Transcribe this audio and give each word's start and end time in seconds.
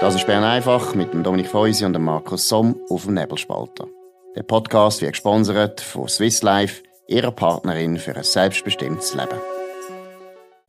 Das 0.00 0.14
ist 0.14 0.26
Bern 0.26 0.44
einfach 0.44 0.94
mit 0.94 1.12
dem 1.12 1.22
Dominik 1.22 1.48
Feusi 1.48 1.84
und 1.84 1.92
dem 1.92 2.04
Markus 2.04 2.48
Somm 2.48 2.80
auf 2.88 3.04
dem 3.04 3.12
Nebelspalter. 3.12 3.86
Der 4.34 4.42
Podcast 4.44 5.02
wird 5.02 5.12
gesponsert 5.12 5.82
von 5.82 6.08
Swiss 6.08 6.40
Life, 6.40 6.82
ihrer 7.06 7.32
Partnerin 7.32 7.98
für 7.98 8.16
ein 8.16 8.24
selbstbestimmtes 8.24 9.12
Leben. 9.12 9.38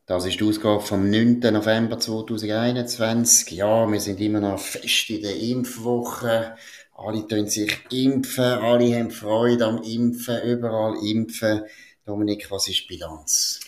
Das 0.06 0.26
ist 0.26 0.38
die 0.38 0.44
Ausgabe 0.44 0.81
vom 0.81 1.10
9. 1.10 1.40
November 1.40 1.97
2021. 1.97 3.52
Ja, 3.52 3.90
wir 3.90 4.02
sind 4.02 4.20
immer 4.20 4.42
noch 4.42 4.60
fest 4.60 5.10
in 5.10 5.22
der 5.22 5.40
Impfwoche. 5.40 6.58
Alle 6.94 7.26
tun 7.26 7.48
sich 7.48 7.79
impfen, 7.90 8.44
alle 8.44 9.00
haben 9.00 9.12
Freude 9.12 9.66
am 9.66 9.82
Impfen, 9.82 10.42
überall 10.44 10.96
impfen. 11.06 11.62
Dominik, 12.06 12.52
was 12.52 12.68
ist 12.68 12.82
die 12.82 12.88
Bilanz? 12.88 13.62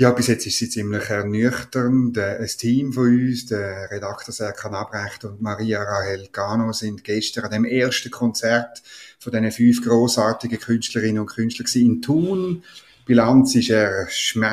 Ja, 0.00 0.12
bis 0.12 0.28
jetzt 0.28 0.46
ist 0.46 0.56
sie 0.56 0.70
ziemlich 0.70 1.10
ernüchternd. 1.10 2.16
Ein 2.16 2.46
Team 2.46 2.94
von 2.94 3.04
uns, 3.04 3.44
der 3.44 3.90
Redakteur 3.90 4.32
Serkan 4.32 4.72
Abrecht 4.72 5.26
und 5.26 5.42
Maria 5.42 5.82
Rahel 5.82 6.26
Gano, 6.32 6.72
sind 6.72 7.04
gestern 7.04 7.44
an 7.44 7.50
dem 7.50 7.64
ersten 7.66 8.10
Konzert 8.10 8.82
von 9.18 9.30
diesen 9.30 9.52
fünf 9.52 9.84
grossartigen 9.84 10.58
Künstlerinnen 10.58 11.18
und 11.18 11.26
Künstlern 11.26 11.68
in 11.74 12.00
Thun. 12.00 12.64
Die 13.00 13.04
Bilanz 13.06 13.54
ist 13.54 13.70
eher 13.70 14.08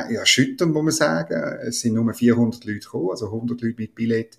erschütternd, 0.10 0.74
muss 0.74 0.84
man 0.84 0.94
sagen. 0.94 1.58
Es 1.68 1.82
sind 1.82 1.94
nur 1.94 2.14
400 2.14 2.66
Leute 2.66 2.80
gekommen, 2.80 3.12
also 3.12 3.28
100 3.28 3.62
Leute 3.62 3.76
mit 3.78 3.96
Billett 3.96 4.38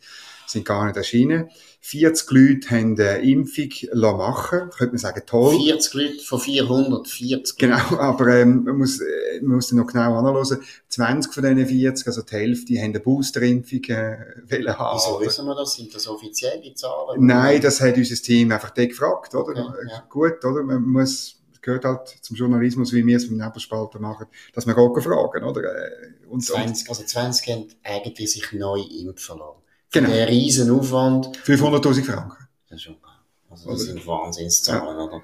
sind 0.51 0.65
gar 0.65 0.87
nicht 0.87 0.97
erschienen. 0.97 1.51
40 1.81 2.31
Leute 2.31 2.71
haben 2.71 2.98
eine 2.98 3.19
Impfung 3.19 3.69
machen 3.95 4.71
könnte 4.71 4.93
man 4.93 4.98
sagen, 4.98 5.23
toll. 5.27 5.57
40 5.57 5.95
Leute 5.95 6.25
von 6.25 6.41
440. 6.41 7.57
Genau, 7.57 7.77
aber 7.98 8.29
ähm, 8.29 8.65
man, 8.65 8.79
muss, 8.79 9.01
äh, 9.01 9.41
man 9.43 9.57
muss 9.57 9.73
noch 9.73 9.87
genau 9.87 10.19
anschauen. 10.19 10.59
20 10.89 11.33
von 11.33 11.43
diesen 11.43 11.67
40, 11.67 12.06
also 12.06 12.23
die 12.23 12.34
Hälfte, 12.34 12.75
haben 12.79 12.84
eine 12.84 13.01
Boosterimpfung 13.01 13.84
äh, 13.84 14.17
wollen 14.51 14.79
haben. 14.79 14.98
Wieso 14.98 15.20
wissen 15.20 15.47
wir 15.47 15.55
das? 15.55 15.75
Sind 15.75 15.95
das 15.95 16.09
offizielle 16.09 16.75
Zahlen? 16.75 17.25
Nein, 17.25 17.61
das 17.61 17.81
hat 17.81 17.97
unser 17.97 18.17
Team 18.17 18.53
einfach 18.53 18.75
gefragt, 18.75 19.34
oder? 19.34 19.69
Okay, 19.69 19.89
ja. 19.89 20.05
Gut, 20.09 20.45
oder? 20.45 20.62
Man 20.62 20.83
muss 20.83 21.38
gehört 21.62 21.84
halt 21.84 22.09
zum 22.09 22.37
Journalismus, 22.37 22.92
wie 22.92 23.06
wir 23.06 23.17
es 23.17 23.28
mit 23.28 23.41
Nebelspalter 23.41 23.98
machen, 23.98 24.27
dass 24.53 24.67
wir 24.67 24.77
auch 24.77 25.01
fragen, 25.01 25.45
oder? 25.45 25.62
Äh, 25.62 26.27
und, 26.28 26.45
20, 26.45 26.89
also 26.89 27.05
20 27.05 27.48
haben 27.48 27.69
eigentlich 27.83 28.33
sich 28.33 28.53
neu 28.53 28.81
impfen 28.81 29.39
lassen. 29.39 29.62
Genau. 29.92 30.11
Der 30.11 30.28
riesen 30.28 30.70
Aufwand. 30.70 31.39
500.000 31.39 32.05
Franken. 32.05 32.48
Das 32.69 32.77
ist 32.77 32.83
schon, 32.83 32.97
also 33.50 33.70
das 33.70 33.83
sind 33.83 34.06
Wahnsinnszahlen, 34.06 34.98
ja. 34.98 35.05
oder? 35.05 35.23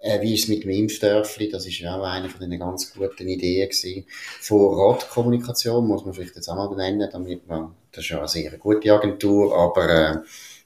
Äh, 0.00 0.20
wie 0.20 0.34
ist 0.34 0.44
es 0.44 0.48
mit 0.48 0.64
dem 0.64 0.70
Impfdörfli? 0.70 1.48
Das 1.48 1.66
ist 1.66 1.78
ja 1.80 1.96
auch 1.96 2.04
eine 2.04 2.28
von 2.28 2.48
den 2.48 2.58
ganz 2.58 2.92
guten 2.92 3.26
Ideen 3.26 3.68
gewesen. 3.68 4.04
Von 4.40 4.78
Radkommunikation 4.78 5.86
muss 5.86 6.04
man 6.04 6.14
vielleicht 6.14 6.36
jetzt 6.36 6.48
auch 6.48 6.56
mal 6.56 6.68
benennen, 6.68 7.08
damit 7.10 7.46
man, 7.48 7.74
das 7.92 8.04
ist 8.04 8.10
ja 8.10 8.18
eine 8.18 8.28
sehr 8.28 8.50
gute 8.58 8.92
Agentur, 8.92 9.56
aber, 9.56 9.88
äh, 9.88 10.16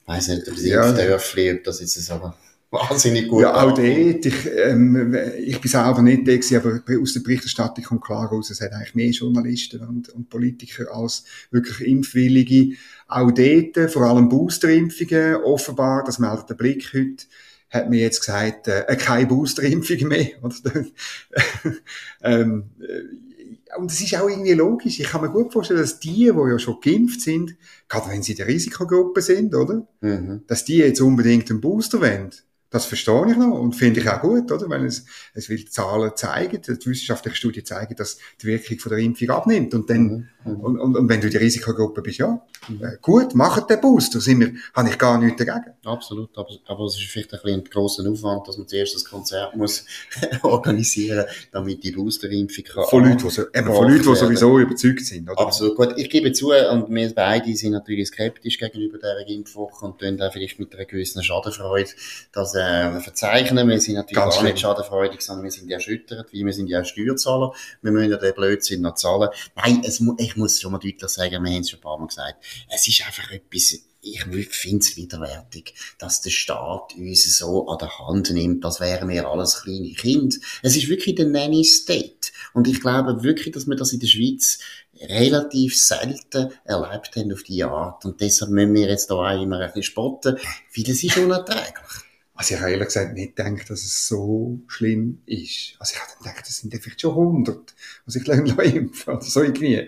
weiß 0.05 0.27
nicht, 0.29 0.47
ob 0.47 0.55
das 0.55 0.65
ja, 0.65 0.85
Impfdörfli, 0.85 1.53
ob 1.53 1.63
das 1.63 1.79
jetzt 1.79 1.93
so 1.93 2.33
wahnsinnig 2.71 3.27
gut. 3.27 3.41
Ja, 3.43 3.53
auch 3.53 3.73
dort. 3.73 4.25
Ich, 4.25 4.49
ähm, 4.55 5.15
ich 5.37 5.59
bin 5.59 5.69
selber 5.69 6.01
nicht 6.01 6.27
da 6.27 6.31
gewesen, 6.31 6.57
aber 6.57 7.01
aus 7.01 7.13
der 7.13 7.19
Berichterstattung 7.19 7.83
kommt 7.83 8.03
klar 8.03 8.27
raus, 8.27 8.49
es 8.49 8.61
hat 8.61 8.71
eigentlich 8.71 8.95
mehr 8.95 9.11
Journalisten 9.11 9.81
und, 9.81 10.09
und 10.09 10.29
Politiker 10.29 10.93
als 10.95 11.25
wirklich 11.51 11.87
Impfwillige. 11.87 12.77
Auch 13.07 13.31
dort, 13.31 13.91
vor 13.91 14.03
allem 14.03 14.29
Boosterimpfungen, 14.29 15.35
offenbar, 15.35 16.03
das 16.05 16.17
meldet 16.17 16.49
der 16.49 16.55
Blick 16.55 16.93
heute, 16.93 17.25
hat 17.69 17.89
mir 17.89 17.99
jetzt 17.99 18.21
gesagt, 18.21 18.67
äh, 18.67 18.95
keine 18.97 19.27
Boosterimpfung 19.27 20.07
mehr. 20.07 20.31
ähm, 22.23 22.71
äh, 22.79 23.77
und 23.77 23.89
das 23.89 24.01
ist 24.01 24.15
auch 24.15 24.29
irgendwie 24.29 24.53
logisch. 24.53 24.99
Ich 24.99 25.07
kann 25.07 25.21
mir 25.21 25.29
gut 25.29 25.53
vorstellen, 25.53 25.79
dass 25.79 25.99
die, 25.99 26.25
die 26.25 26.25
ja 26.25 26.59
schon 26.59 26.79
geimpft 26.81 27.21
sind, 27.21 27.55
gerade 27.87 28.09
wenn 28.09 28.21
sie 28.21 28.33
in 28.33 28.37
der 28.37 28.47
Risikogruppe 28.47 29.21
sind, 29.21 29.55
oder? 29.55 29.87
Mhm. 30.01 30.43
Dass 30.47 30.65
die 30.65 30.77
jetzt 30.77 31.01
unbedingt 31.01 31.49
einen 31.49 31.61
Booster 31.61 32.01
wollen. 32.01 32.31
Das 32.71 32.85
verstehe 32.85 33.29
ich 33.29 33.37
noch 33.37 33.59
und 33.59 33.75
finde 33.75 33.99
ich 33.99 34.09
auch 34.09 34.21
gut, 34.21 34.49
oder? 34.49 34.69
Weil 34.69 34.85
es, 34.85 35.05
es 35.33 35.49
will 35.49 35.65
Zahlen 35.69 36.13
zeigen, 36.15 36.61
die 36.61 36.85
wissenschaftliche 36.85 37.35
Studien 37.35 37.65
zeigen, 37.65 37.95
dass 37.97 38.17
die 38.41 38.47
Wirkung 38.47 38.79
von 38.79 38.91
der 38.91 38.99
Impfung 38.99 39.29
abnimmt. 39.29 39.73
Und 39.73 39.89
dann, 39.89 40.03
mhm. 40.03 40.29
Und, 40.43 40.79
und, 40.79 40.95
und, 40.97 41.09
wenn 41.09 41.21
du 41.21 41.29
der 41.29 41.41
Risikogruppe 41.41 42.01
bist, 42.01 42.19
ja, 42.19 42.41
mhm. 42.67 42.83
äh, 42.83 42.97
gut, 43.01 43.35
macht 43.35 43.69
den 43.69 43.79
Booster, 43.79 44.19
sind 44.19 44.39
wir, 44.39 44.53
habe 44.73 44.89
ich 44.89 44.97
gar 44.97 45.17
nichts 45.19 45.43
dagegen. 45.43 45.73
Absolut, 45.85 46.37
aber, 46.37 46.49
aber 46.65 46.85
es 46.85 46.95
ist 46.95 47.03
vielleicht 47.03 47.33
ein 47.33 47.39
bisschen 47.43 47.59
ein 47.59 47.65
grosser 47.65 48.09
Aufwand, 48.09 48.47
dass 48.47 48.57
man 48.57 48.67
zuerst 48.67 48.95
das 48.95 49.05
Konzert 49.05 49.55
muss 49.55 49.85
organisieren, 50.41 51.25
damit 51.51 51.83
die 51.83 51.91
Boosterimpfung 51.91 52.63
kann. 52.63 52.83
Von 52.85 53.03
Leuten, 53.03 53.29
die, 53.29 53.57
eben, 53.59 53.67
von 53.67 53.87
Leuten, 53.87 54.03
die 54.03 54.15
sowieso 54.15 54.59
überzeugt 54.59 55.05
sind, 55.05 55.29
oder? 55.29 55.39
Absolut, 55.39 55.75
gut. 55.75 55.93
Ich 55.97 56.09
gebe 56.09 56.31
zu, 56.31 56.51
und 56.51 56.89
wir 56.89 57.13
beide 57.13 57.55
sind 57.55 57.73
natürlich 57.73 58.07
skeptisch 58.07 58.57
gegenüber 58.57 58.97
dieser 58.97 59.27
Impfwoche 59.27 59.85
und 59.85 59.99
tun 59.99 60.17
da 60.17 60.31
vielleicht 60.31 60.59
mit 60.59 60.73
einer 60.73 60.85
gewissen 60.85 61.23
Schadenfreude, 61.23 61.89
dass, 62.31 62.55
äh, 62.55 62.99
verzeichnen. 62.99 63.67
Wir 63.67 63.79
sind 63.79 63.95
natürlich 63.95 64.23
Ganz 64.23 64.35
gar 64.35 64.43
nicht 64.43 64.59
schadenfreudig, 64.59 65.21
sondern 65.21 65.43
wir 65.43 65.51
sind 65.51 65.69
erschüttert, 65.69 66.33
weil 66.33 66.45
wir 66.45 66.53
sind 66.53 66.67
ja 66.67 66.83
Steuerzahler. 66.83 67.53
Wir 67.81 67.91
müssen 67.91 68.11
ja 68.11 68.17
den 68.17 68.33
Blödsinn 68.33 68.81
noch 68.81 68.95
zahlen. 68.95 69.29
Nein, 69.55 69.81
es, 69.85 70.03
ich 70.17 70.30
muss 70.35 70.59
schon 70.59 70.71
mal 70.71 70.79
deutlich 70.79 71.09
sagen, 71.09 71.43
wir 71.43 71.51
haben 71.51 71.61
es 71.61 71.69
schon 71.69 71.79
ein 71.79 71.83
paar 71.83 71.97
Mal 71.97 72.07
gesagt, 72.07 72.43
es 72.69 72.87
ist 72.87 73.05
einfach 73.05 73.31
etwas, 73.31 73.79
ich 74.03 74.23
finde 74.49 74.79
es 74.79 74.97
widerwärtig, 74.97 75.75
dass 75.99 76.21
der 76.21 76.31
Staat 76.31 76.95
uns 76.95 77.37
so 77.37 77.67
an 77.67 77.77
der 77.77 77.99
Hand 77.99 78.31
nimmt, 78.31 78.65
als 78.65 78.79
wären 78.79 79.09
wir 79.09 79.27
alles 79.27 79.61
kleine 79.61 79.93
Kinder. 79.93 80.35
Es 80.63 80.75
ist 80.75 80.89
wirklich 80.89 81.15
der 81.15 81.27
Nanny 81.27 81.63
State. 81.63 82.31
Und 82.53 82.67
ich 82.67 82.81
glaube 82.81 83.23
wirklich, 83.23 83.53
dass 83.53 83.67
wir 83.67 83.75
das 83.75 83.93
in 83.93 83.99
der 83.99 84.07
Schweiz 84.07 84.59
relativ 84.99 85.77
selten 85.77 86.51
erlebt 86.63 87.15
haben 87.15 87.33
auf 87.33 87.43
diese 87.43 87.67
Art. 87.67 88.05
Und 88.05 88.21
deshalb 88.21 88.51
müssen 88.51 88.73
wir 88.73 88.89
jetzt 88.89 89.09
da 89.09 89.15
auch 89.15 89.41
immer 89.41 89.59
ein 89.59 89.67
bisschen 89.67 89.83
spotten, 89.83 90.37
weil 90.75 90.83
das 90.83 91.03
ist 91.03 91.17
unerträglich. 91.17 92.03
Also 92.33 92.55
ich 92.55 92.59
habe 92.59 92.71
ehrlich 92.71 92.87
gesagt 92.87 93.13
nicht 93.13 93.35
gedacht, 93.35 93.69
dass 93.69 93.83
es 93.83 94.07
so 94.07 94.61
schlimm 94.67 95.21
ist. 95.27 95.75
Also 95.77 95.93
ich 95.93 96.01
habe 96.01 96.17
gedacht, 96.17 96.47
das 96.47 96.57
sind 96.57 96.73
vielleicht 96.73 97.01
schon 97.01 97.11
100, 97.11 97.75
was 98.05 98.15
ich 98.15 98.27
impfen 98.27 99.13
oder 99.13 99.21
so 99.21 99.43
irgendwie. 99.43 99.87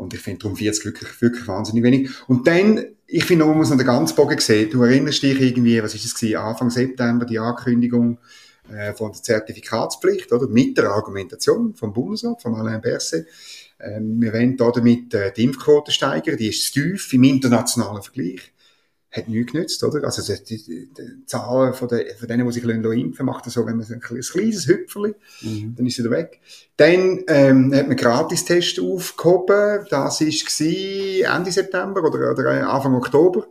Und 0.00 0.14
ich 0.14 0.20
finde 0.20 0.40
darum 0.40 0.56
40 0.56 0.84
wirklich, 0.86 1.20
wirklich 1.20 1.46
wahnsinnig 1.46 1.84
wenig. 1.84 2.10
Und 2.26 2.46
dann, 2.46 2.84
ich 3.06 3.24
finde, 3.24 3.44
man 3.44 3.58
muss 3.58 3.68
noch 3.68 3.76
den 3.76 3.86
ganzen 3.86 4.16
Bogen 4.16 4.38
sehen. 4.38 4.70
Du 4.70 4.82
erinnerst 4.82 5.22
dich 5.22 5.38
irgendwie, 5.38 5.82
was 5.82 5.94
ist 5.94 6.06
es 6.06 6.14
gewesen, 6.14 6.36
Anfang 6.36 6.70
September, 6.70 7.26
die 7.26 7.38
Ankündigung 7.38 8.18
äh, 8.72 8.94
von 8.94 9.12
der 9.12 9.22
Zertifikatspflicht, 9.22 10.32
oder? 10.32 10.48
Mit 10.48 10.78
der 10.78 10.90
Argumentation 10.90 11.74
vom 11.74 11.92
Bundesrat, 11.92 12.40
von 12.40 12.54
Alain 12.54 12.80
Berset. 12.80 13.26
Ähm, 13.78 14.20
wir 14.20 14.32
wollen 14.32 14.56
damit 14.56 15.12
äh, 15.12 15.32
die 15.32 15.44
Impfquote 15.44 15.92
steigern, 15.92 16.38
die 16.38 16.48
ist 16.48 16.72
tief 16.72 17.12
im 17.12 17.24
internationalen 17.24 18.02
Vergleich 18.02 18.52
hat 19.12 19.28
nichts 19.28 19.52
genützt, 19.52 19.82
oder? 19.82 20.04
Also, 20.04 20.22
die, 20.32 20.62
die, 20.62 20.88
die 20.92 21.26
Zahlen 21.26 21.74
von, 21.74 21.88
der, 21.88 22.14
von 22.16 22.28
denen, 22.28 22.46
die 22.46 22.52
sich 22.52 22.64
impfen 22.64 23.26
macht 23.26 23.46
er 23.46 23.50
so, 23.50 23.66
wenn 23.66 23.76
man 23.76 23.84
so 23.84 23.94
ein, 23.94 24.00
kleines 24.00 24.66
Hüpferli, 24.66 25.14
mhm. 25.42 25.74
dann 25.76 25.86
ist 25.86 25.98
er 25.98 26.10
weg. 26.10 26.40
Dann, 26.76 27.24
ähm, 27.26 27.74
hat 27.74 27.88
man 27.88 27.96
Gratistests 27.96 28.80
aufgehoben. 28.80 29.86
Das 29.90 30.20
war 30.20 31.36
Ende 31.36 31.50
September 31.50 32.04
oder, 32.04 32.30
oder 32.30 32.68
Anfang 32.68 32.94
Oktober. 32.94 33.48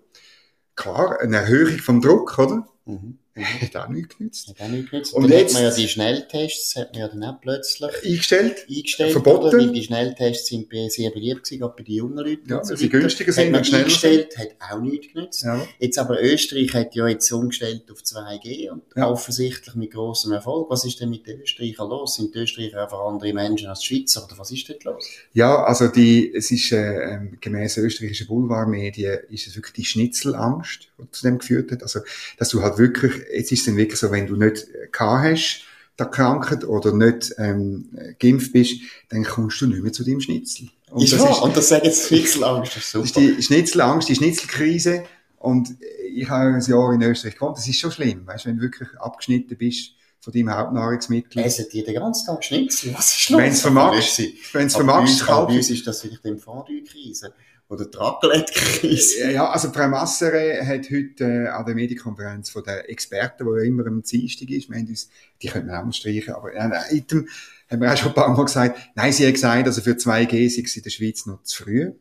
Klar, 0.75 1.19
eine 1.19 1.37
Erhöhung 1.37 1.77
vom 1.79 2.01
Druck, 2.01 2.39
oder? 2.39 2.65
Mhm. 2.85 3.17
Hat 3.35 3.75
auch 3.75 3.89
nichts 3.89 4.17
genützt. 4.17 4.47
Hat 4.47 4.61
auch 4.61 4.67
nichts 4.67 4.91
genützt. 4.91 5.13
Und, 5.13 5.23
und 5.23 5.31
dann 5.31 5.39
jetzt, 5.39 5.55
hat 5.55 5.61
man 5.61 5.71
ja 5.71 5.75
die 5.75 5.87
Schnelltests, 5.87 6.75
hat 6.75 6.91
man 6.93 7.01
ja 7.01 7.07
dann 7.07 7.23
auch 7.23 7.41
plötzlich 7.41 7.91
eingestellt. 8.03 8.65
Eingestellt. 8.69 9.11
Verboten. 9.11 9.45
Oder? 9.45 9.57
Weil 9.59 9.71
die 9.71 9.83
Schnelltests 9.83 10.47
sind 10.47 10.67
sehr 10.89 11.11
beliebt 11.11 11.43
gewesen, 11.43 11.59
gerade 11.59 11.73
bei 11.77 11.83
den 11.83 11.95
jungen 11.95 12.17
Leuten. 12.17 12.49
Ja, 12.49 12.61
weil 12.67 12.77
sie 12.77 12.89
günstiger 12.89 13.31
sind 13.31 13.55
und 13.55 13.65
schneller 13.65 13.83
eingestellt, 13.83 14.37
hat 14.37 14.49
auch 14.59 14.81
nichts 14.81 15.13
genützt. 15.13 15.43
Ja. 15.43 15.65
Jetzt 15.79 15.97
aber 15.99 16.21
Österreich 16.21 16.73
hat 16.73 16.95
ja 16.95 17.07
jetzt 17.07 17.31
umgestellt 17.31 17.83
auf 17.91 17.99
2G 17.99 18.69
und 18.71 18.83
ja. 18.95 19.09
offensichtlich 19.09 19.75
mit 19.75 19.91
grossem 19.91 20.33
Erfolg. 20.33 20.69
Was 20.69 20.85
ist 20.85 20.99
denn 20.99 21.09
mit 21.09 21.27
den 21.27 21.41
Österreichern 21.41 21.89
los? 21.89 22.15
Sind 22.15 22.35
die 22.35 22.39
Österreicher 22.39 22.83
einfach 22.83 22.99
andere 22.99 23.33
Menschen 23.33 23.67
als 23.67 23.79
die 23.79 23.95
Schweizer 23.95 24.25
oder 24.25 24.37
was 24.37 24.51
ist 24.51 24.69
dort 24.69 24.83
los? 24.83 25.07
Ja, 25.33 25.63
also 25.63 25.87
die, 25.87 26.33
es 26.33 26.51
ist 26.51 26.71
äh, 26.71 27.13
ähm, 27.13 27.37
gemäß 27.39 27.77
österreichischen 27.77 28.27
Boulevardmedien 28.27 29.19
ist 29.29 29.47
es 29.47 29.55
wirklich 29.55 29.73
die 29.73 29.85
Schnitzelangst, 29.85 30.89
die 30.97 31.11
zu 31.11 31.27
dem 31.27 31.39
geführt 31.39 31.71
hat. 31.71 31.83
Also, 31.83 32.01
dass 32.37 32.49
du 32.49 32.61
halt 32.61 32.77
wirklich 32.77 33.18
jetzt 33.33 33.51
ist 33.51 33.59
es 33.59 33.65
dann 33.65 33.77
wirklich 33.77 33.99
so, 33.99 34.11
wenn 34.11 34.27
du 34.27 34.35
nicht 34.35 34.67
gehabt 34.91 35.23
hast, 35.23 35.63
der 35.97 36.07
Krankheit 36.07 36.63
oder 36.63 36.93
nicht 36.93 37.33
ähm, 37.37 37.89
geimpft 38.19 38.53
bist, 38.53 38.81
dann 39.09 39.23
kommst 39.23 39.61
du 39.61 39.67
nicht 39.67 39.83
mehr 39.83 39.91
zu 39.91 40.03
deinem 40.03 40.21
Schnitzel. 40.21 40.69
Und 40.91 41.03
ist 41.03 41.13
das? 41.13 41.29
Ist, 41.29 41.41
und 41.41 41.57
das 41.57 41.69
sagt 41.69 41.85
jetzt 41.85 42.07
Schnitzelangst, 42.07 42.75
das 42.75 42.83
ist 42.83 42.91
super. 42.91 43.05
Ist 43.05 43.15
die 43.15 43.43
Schnitzelangst, 43.43 44.09
die 44.09 44.15
Schnitzelkrise. 44.15 45.03
Und 45.37 45.75
ich 46.13 46.29
habe 46.29 46.55
ein 46.55 46.61
Jahr 46.61 46.93
in 46.93 47.01
Österreich 47.01 47.35
gewohnt, 47.35 47.57
das 47.57 47.67
ist 47.67 47.79
schon 47.79 47.91
schlimm, 47.91 48.27
weißt, 48.27 48.45
wenn 48.45 48.57
du 48.57 48.63
wirklich 48.63 48.89
abgeschnitten 48.99 49.57
bist 49.57 49.91
von 50.19 50.33
deinem 50.33 50.53
Hauptnahrungsmittel. 50.53 51.41
Essen 51.43 51.65
die 51.71 51.83
den 51.83 51.93
ganzen 51.93 52.25
Tag 52.25 52.43
Schnitzel? 52.43 52.93
Was 52.93 53.15
ist 53.15 53.29
los? 53.29 53.41
Wenn 53.41 53.51
es 53.51 53.61
vermagst, 53.61 54.21
wenn 54.53 54.67
es 54.67 54.75
vermagst, 54.75 55.25
kalt. 55.25 55.47
Bei 55.47 55.55
uns 55.55 55.69
ist 55.69 55.87
das 55.87 56.01
vielleicht 56.01 56.25
im 56.25 56.37
Fondue-Krise. 56.37 57.33
Oder 57.69 57.85
die 57.85 57.97
Raclette-Krise. 57.97 59.31
Ja, 59.31 59.51
also 59.51 59.71
Frau 59.71 59.87
Massere 59.87 60.65
hat 60.65 60.89
heute 60.89 61.23
äh, 61.23 61.47
an 61.49 61.65
der 61.65 61.75
Medienkonferenz 61.75 62.49
von 62.49 62.63
den 62.63 62.79
Experten, 62.85 63.45
die 63.45 63.59
ja 63.59 63.63
immer 63.63 63.85
am 63.85 64.01
Dienstag 64.01 64.49
ist, 64.49 64.69
wir 64.69 64.77
haben 64.77 64.87
uns, 64.87 65.09
die 65.39 65.47
könnten 65.47 65.67
wir 65.67 65.79
auch 65.79 65.85
mal 65.85 65.93
streichen, 65.93 66.33
aber 66.33 66.51
äh, 66.51 66.97
Item 66.97 67.27
haben 67.69 67.81
wir 67.81 67.93
auch 67.93 67.97
schon 67.97 68.07
ein 68.07 68.15
paar 68.15 68.35
Mal 68.35 68.43
gesagt, 68.43 68.79
nein, 68.95 69.13
sie 69.13 69.27
hat 69.27 69.35
gesagt, 69.35 69.67
also 69.67 69.81
für 69.81 69.91
2G 69.91 70.49
sei 70.49 70.63
es 70.63 70.75
in 70.77 70.83
der 70.83 70.89
Schweiz 70.89 71.27
noch 71.27 71.43
zu 71.43 71.63
früh. 71.63 71.91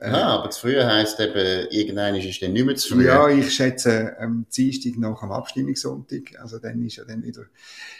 Äh, 0.00 0.12
ja, 0.12 0.28
aber 0.28 0.48
zu 0.48 0.62
früh 0.62 0.80
heisst 0.80 1.20
eben, 1.20 1.68
irgendein 1.68 2.14
ist 2.14 2.40
dann 2.40 2.54
nicht 2.54 2.64
mehr 2.64 2.74
zu 2.74 2.94
früh. 2.94 3.04
Ja, 3.04 3.28
ich 3.28 3.54
schätze, 3.54 4.16
am 4.18 4.46
Dienstag 4.54 4.96
noch 4.96 5.22
am 5.22 5.30
Abstimmungssonntag. 5.30 6.40
Also 6.40 6.58
dann 6.58 6.82
ist 6.86 6.96
ja 6.96 7.04
dann 7.04 7.22
wieder, 7.22 7.42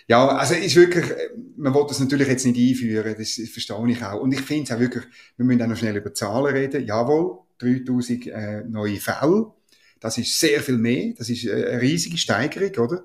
ja, 0.08 0.26
also 0.28 0.54
ist 0.54 0.76
wirklich, 0.76 1.04
man 1.58 1.74
wollte 1.74 1.88
das 1.88 2.00
natürlich 2.00 2.26
jetzt 2.26 2.46
nicht 2.46 2.58
einführen, 2.58 3.14
das 3.18 3.34
verstehe 3.52 3.90
ich 3.90 4.02
auch. 4.02 4.18
Und 4.18 4.32
ich 4.32 4.40
finde 4.40 4.64
es 4.64 4.72
auch 4.72 4.80
wirklich, 4.80 5.04
wir 5.36 5.44
müssen 5.44 5.60
auch 5.62 5.66
noch 5.66 5.76
schnell 5.76 5.96
über 5.96 6.14
Zahlen 6.14 6.54
reden. 6.54 6.86
Jawohl, 6.86 7.40
3000 7.58 8.26
äh, 8.28 8.64
neue 8.64 8.96
Fälle. 8.96 9.52
Das 10.00 10.16
ist 10.16 10.40
sehr 10.40 10.62
viel 10.62 10.78
mehr. 10.78 11.12
Das 11.18 11.28
ist 11.28 11.44
äh, 11.44 11.52
eine 11.52 11.82
riesige 11.82 12.16
Steigerung, 12.16 12.86
oder? 12.86 13.04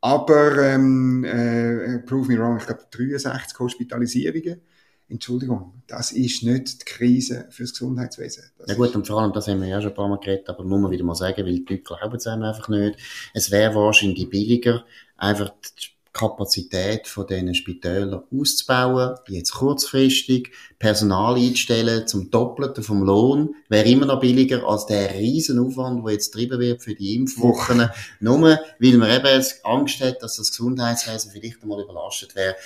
Aber, 0.00 0.58
ähm, 0.58 1.24
äh, 1.24 1.98
prove 2.06 2.30
me 2.30 2.38
wrong, 2.38 2.58
ich 2.58 2.66
glaube 2.66 2.84
63 2.88 3.58
Hospitalisierungen. 3.58 4.60
Entschuldigung, 5.10 5.72
das 5.86 6.12
ist 6.12 6.42
nicht 6.42 6.82
die 6.82 6.84
Krise 6.84 7.46
fürs 7.50 7.72
Gesundheitswesen. 7.72 8.44
Das 8.58 8.68
ja 8.68 8.74
gut, 8.74 8.94
und 8.94 9.06
vor 9.06 9.20
allem, 9.20 9.32
das 9.32 9.48
haben 9.48 9.62
wir 9.62 9.68
ja 9.68 9.80
schon 9.80 9.90
ein 9.90 9.96
paar 9.96 10.08
Mal 10.08 10.18
geredet, 10.18 10.48
aber 10.50 10.64
muss 10.64 10.80
man 10.80 10.90
wieder 10.90 11.04
mal 11.04 11.14
sagen, 11.14 11.46
weil 11.46 11.60
die 11.60 11.60
Leute 11.60 11.78
glauben 11.78 12.16
es 12.16 12.26
einem 12.26 12.42
einfach 12.42 12.68
nicht. 12.68 12.98
Es 13.32 13.50
wäre 13.50 13.74
wahrscheinlich 13.74 14.28
billiger, 14.28 14.84
einfach 15.16 15.50
die 15.78 15.88
Kapazität 16.12 17.06
von 17.06 17.26
diesen 17.26 17.54
Spitälern 17.54 18.22
auszubauen, 18.30 19.16
jetzt 19.28 19.52
kurzfristig, 19.52 20.52
Personal 20.78 21.36
einzustellen 21.36 22.06
zum 22.06 22.30
Doppelten 22.30 22.82
vom 22.82 23.02
Lohn, 23.02 23.54
wäre 23.68 23.88
immer 23.88 24.06
noch 24.06 24.20
billiger 24.20 24.66
als 24.66 24.86
der 24.86 25.14
riesen 25.14 25.58
Aufwand, 25.58 26.04
der 26.04 26.14
jetzt 26.14 26.32
getrieben 26.32 26.58
wird 26.60 26.82
für 26.82 26.94
die 26.94 27.14
Impfwochen, 27.14 27.88
nur 28.20 28.40
weil 28.40 28.96
man 28.96 29.10
eben 29.10 29.44
Angst 29.62 30.00
hat, 30.00 30.22
dass 30.22 30.36
das 30.36 30.50
Gesundheitswesen 30.50 31.30
vielleicht 31.30 31.62
einmal 31.62 31.80
überlastet 31.80 32.34
wäre 32.34 32.56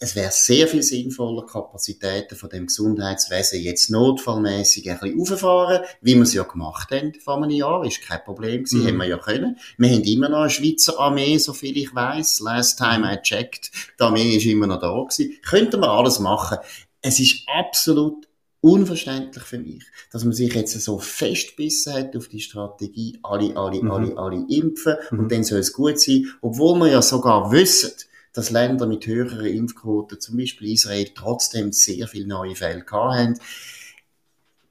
es 0.00 0.14
wäre 0.14 0.30
sehr 0.30 0.68
viel 0.68 0.82
sinnvoller, 0.82 1.44
Kapazitäten 1.44 2.36
von 2.36 2.48
dem 2.50 2.66
Gesundheitswesen 2.66 3.60
jetzt 3.60 3.90
notfallmäßig 3.90 4.88
ein 4.90 4.98
bisschen 5.00 5.20
auffahren, 5.20 5.84
wie 6.00 6.14
wir 6.14 6.22
es 6.22 6.34
ja 6.34 6.44
gemacht 6.44 6.92
haben 6.92 7.14
vor 7.14 7.36
einem 7.36 7.50
Jahr. 7.50 7.84
Ist 7.84 8.02
kein 8.02 8.22
Problem 8.22 8.64
gewesen, 8.64 8.82
mhm. 8.82 8.88
haben 8.88 8.96
wir 8.98 9.06
ja 9.06 9.18
können. 9.18 9.58
Wir 9.76 9.90
haben 9.90 10.04
immer 10.04 10.28
noch 10.28 10.42
eine 10.42 10.50
Schweizer 10.50 10.98
Armee, 11.00 11.36
so 11.38 11.52
viel 11.52 11.76
ich 11.76 11.92
weiß. 11.92 12.40
Last 12.40 12.78
time 12.78 13.12
I 13.12 13.20
checked, 13.20 13.72
die 13.98 14.02
Armee 14.02 14.36
ist 14.36 14.46
immer 14.46 14.68
noch 14.68 14.80
da 14.80 14.92
gewesen. 14.92 15.36
Könnten 15.42 15.80
wir 15.80 15.90
alles 15.90 16.20
machen. 16.20 16.58
Es 17.02 17.18
ist 17.18 17.42
absolut 17.46 18.28
unverständlich 18.60 19.44
für 19.44 19.58
mich, 19.58 19.84
dass 20.12 20.24
man 20.24 20.32
sich 20.32 20.52
jetzt 20.54 20.80
so 20.80 20.98
festbissen 20.98 21.92
hat 21.94 22.16
auf 22.16 22.28
die 22.28 22.40
Strategie, 22.40 23.18
alle, 23.22 23.56
alle, 23.56 23.82
mhm. 23.82 23.90
alle, 23.90 24.16
alle 24.16 24.46
impfen 24.48 24.96
mhm. 25.10 25.18
und 25.18 25.32
dann 25.32 25.44
soll 25.44 25.60
es 25.60 25.72
gut 25.72 25.98
sein, 25.98 26.26
obwohl 26.40 26.78
wir 26.78 26.88
ja 26.88 27.02
sogar 27.02 27.52
wissen, 27.52 27.92
dass 28.32 28.50
Länder 28.50 28.86
mit 28.86 29.06
höheren 29.06 29.46
Impfquoten, 29.46 30.20
zum 30.20 30.36
Beispiel 30.36 30.72
Israel, 30.72 31.08
trotzdem 31.14 31.72
sehr 31.72 32.08
viele 32.08 32.26
neue 32.26 32.54
Fälle 32.54 32.84
haben. 32.90 33.38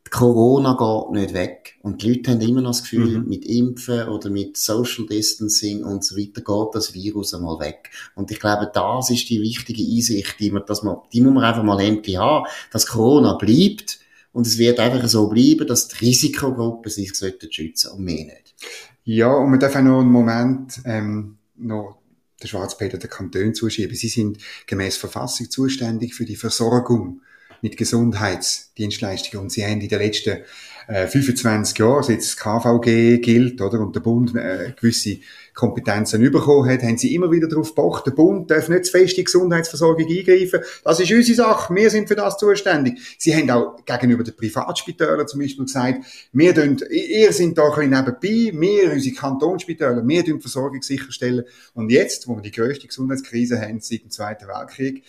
Corona 0.09 0.73
geht 0.73 1.21
nicht 1.21 1.33
weg. 1.33 1.75
Und 1.81 2.01
die 2.01 2.13
Leute 2.13 2.31
haben 2.31 2.41
immer 2.41 2.61
noch 2.61 2.71
das 2.71 2.83
Gefühl, 2.83 3.19
mhm. 3.19 3.27
mit 3.27 3.45
Impfen 3.45 4.07
oder 4.07 4.29
mit 4.29 4.57
Social 4.57 5.05
Distancing 5.05 5.83
und 5.83 6.03
so 6.03 6.15
weiter 6.15 6.41
geht 6.41 6.75
das 6.75 6.93
Virus 6.93 7.33
einmal 7.33 7.59
weg. 7.59 7.89
Und 8.15 8.31
ich 8.31 8.39
glaube, 8.39 8.69
das 8.73 9.09
ist 9.09 9.29
die 9.29 9.41
wichtige 9.41 9.83
Einsicht, 9.83 10.39
die, 10.39 10.51
man, 10.51 10.63
dass 10.65 10.83
man, 10.83 10.97
die 11.13 11.21
muss 11.21 11.33
man 11.33 11.43
einfach 11.43 11.63
mal 11.63 11.79
endlich 11.81 12.17
haben, 12.17 12.47
dass 12.71 12.87
Corona 12.87 13.33
bleibt 13.33 13.99
und 14.33 14.45
es 14.47 14.57
wird 14.57 14.79
einfach 14.79 15.07
so 15.07 15.27
bleiben, 15.27 15.67
dass 15.67 15.87
die 15.87 16.05
Risikogruppen 16.05 16.91
sich 16.91 17.09
schützen 17.15 17.49
sollten 17.49 17.97
und 17.97 18.03
mehr 18.03 18.25
nicht. 18.25 18.55
Ja, 19.03 19.33
und 19.33 19.49
man 19.49 19.59
darf 19.59 19.75
auch 19.75 19.81
noch 19.81 20.01
einen 20.01 20.11
Moment 20.11 20.81
ähm, 20.85 21.37
noch 21.55 21.97
der 22.41 22.47
Schwarzpeter 22.47 22.97
der 22.97 23.09
Kanton 23.09 23.53
zuschieben. 23.53 23.95
Sie 23.95 24.09
sind 24.09 24.39
gemäß 24.65 24.97
Verfassung 24.97 25.49
zuständig 25.49 26.13
für 26.13 26.25
die 26.25 26.35
Versorgung 26.35 27.21
mit 27.61 27.77
Gesundheitsdienstleistungen 27.77 29.45
und 29.45 29.49
sie 29.51 29.65
haben 29.65 29.81
in 29.81 29.89
den 29.89 29.99
letzten 29.99 30.43
äh, 30.87 31.07
25 31.07 31.77
Jahren, 31.77 32.03
seit 32.03 32.19
das 32.19 32.37
KVG 32.37 33.19
gilt, 33.19 33.61
oder, 33.61 33.79
und 33.81 33.95
der 33.95 33.99
Bund 33.99 34.33
äh, 34.35 34.73
gewisse 34.79 35.17
Kompetenzen 35.53 36.21
bekommen 36.31 36.69
hat, 36.69 36.83
haben 36.83 36.97
sie 36.97 37.13
immer 37.13 37.31
wieder 37.31 37.47
darauf 37.47 37.69
gepocht, 37.69 38.05
der 38.05 38.11
Bund 38.11 38.49
darf 38.49 38.69
nicht 38.69 38.85
zu 38.85 38.91
fest 38.91 39.13
in 39.13 39.17
die 39.17 39.23
Gesundheitsversorgung 39.25 40.07
eingreifen. 40.07 40.61
Das 40.83 40.99
ist 40.99 41.11
unsere 41.11 41.35
Sache, 41.35 41.73
wir 41.75 41.89
sind 41.89 42.07
für 42.07 42.15
das 42.15 42.37
zuständig. 42.37 42.99
Sie 43.17 43.35
haben 43.35 43.49
auch 43.49 43.83
gegenüber 43.83 44.23
den 44.23 44.35
Privatspitälern 44.35 45.27
zum 45.27 45.41
Beispiel 45.41 45.65
gesagt, 45.65 46.05
wir 46.31 46.55
tun, 46.55 46.77
ihr 46.89 47.33
sind 47.33 47.57
da 47.57 47.63
ein 47.63 47.89
bisschen 47.89 47.89
nebenbei, 47.89 48.59
wir, 48.59 48.93
unsere 48.93 49.15
Kantonsspitäler, 49.15 50.07
wir 50.07 50.23
tun 50.23 50.35
die 50.35 50.41
Versorgung 50.41 50.81
sicherstellen. 50.81 51.43
Und 51.73 51.91
jetzt, 51.91 52.27
wo 52.27 52.35
wir 52.35 52.41
die 52.41 52.51
grösste 52.51 52.87
Gesundheitskrise 52.87 53.59
haben 53.59 53.79
seit 53.81 54.03
dem 54.03 54.11
Zweiten 54.11 54.47
Weltkrieg, 54.47 55.03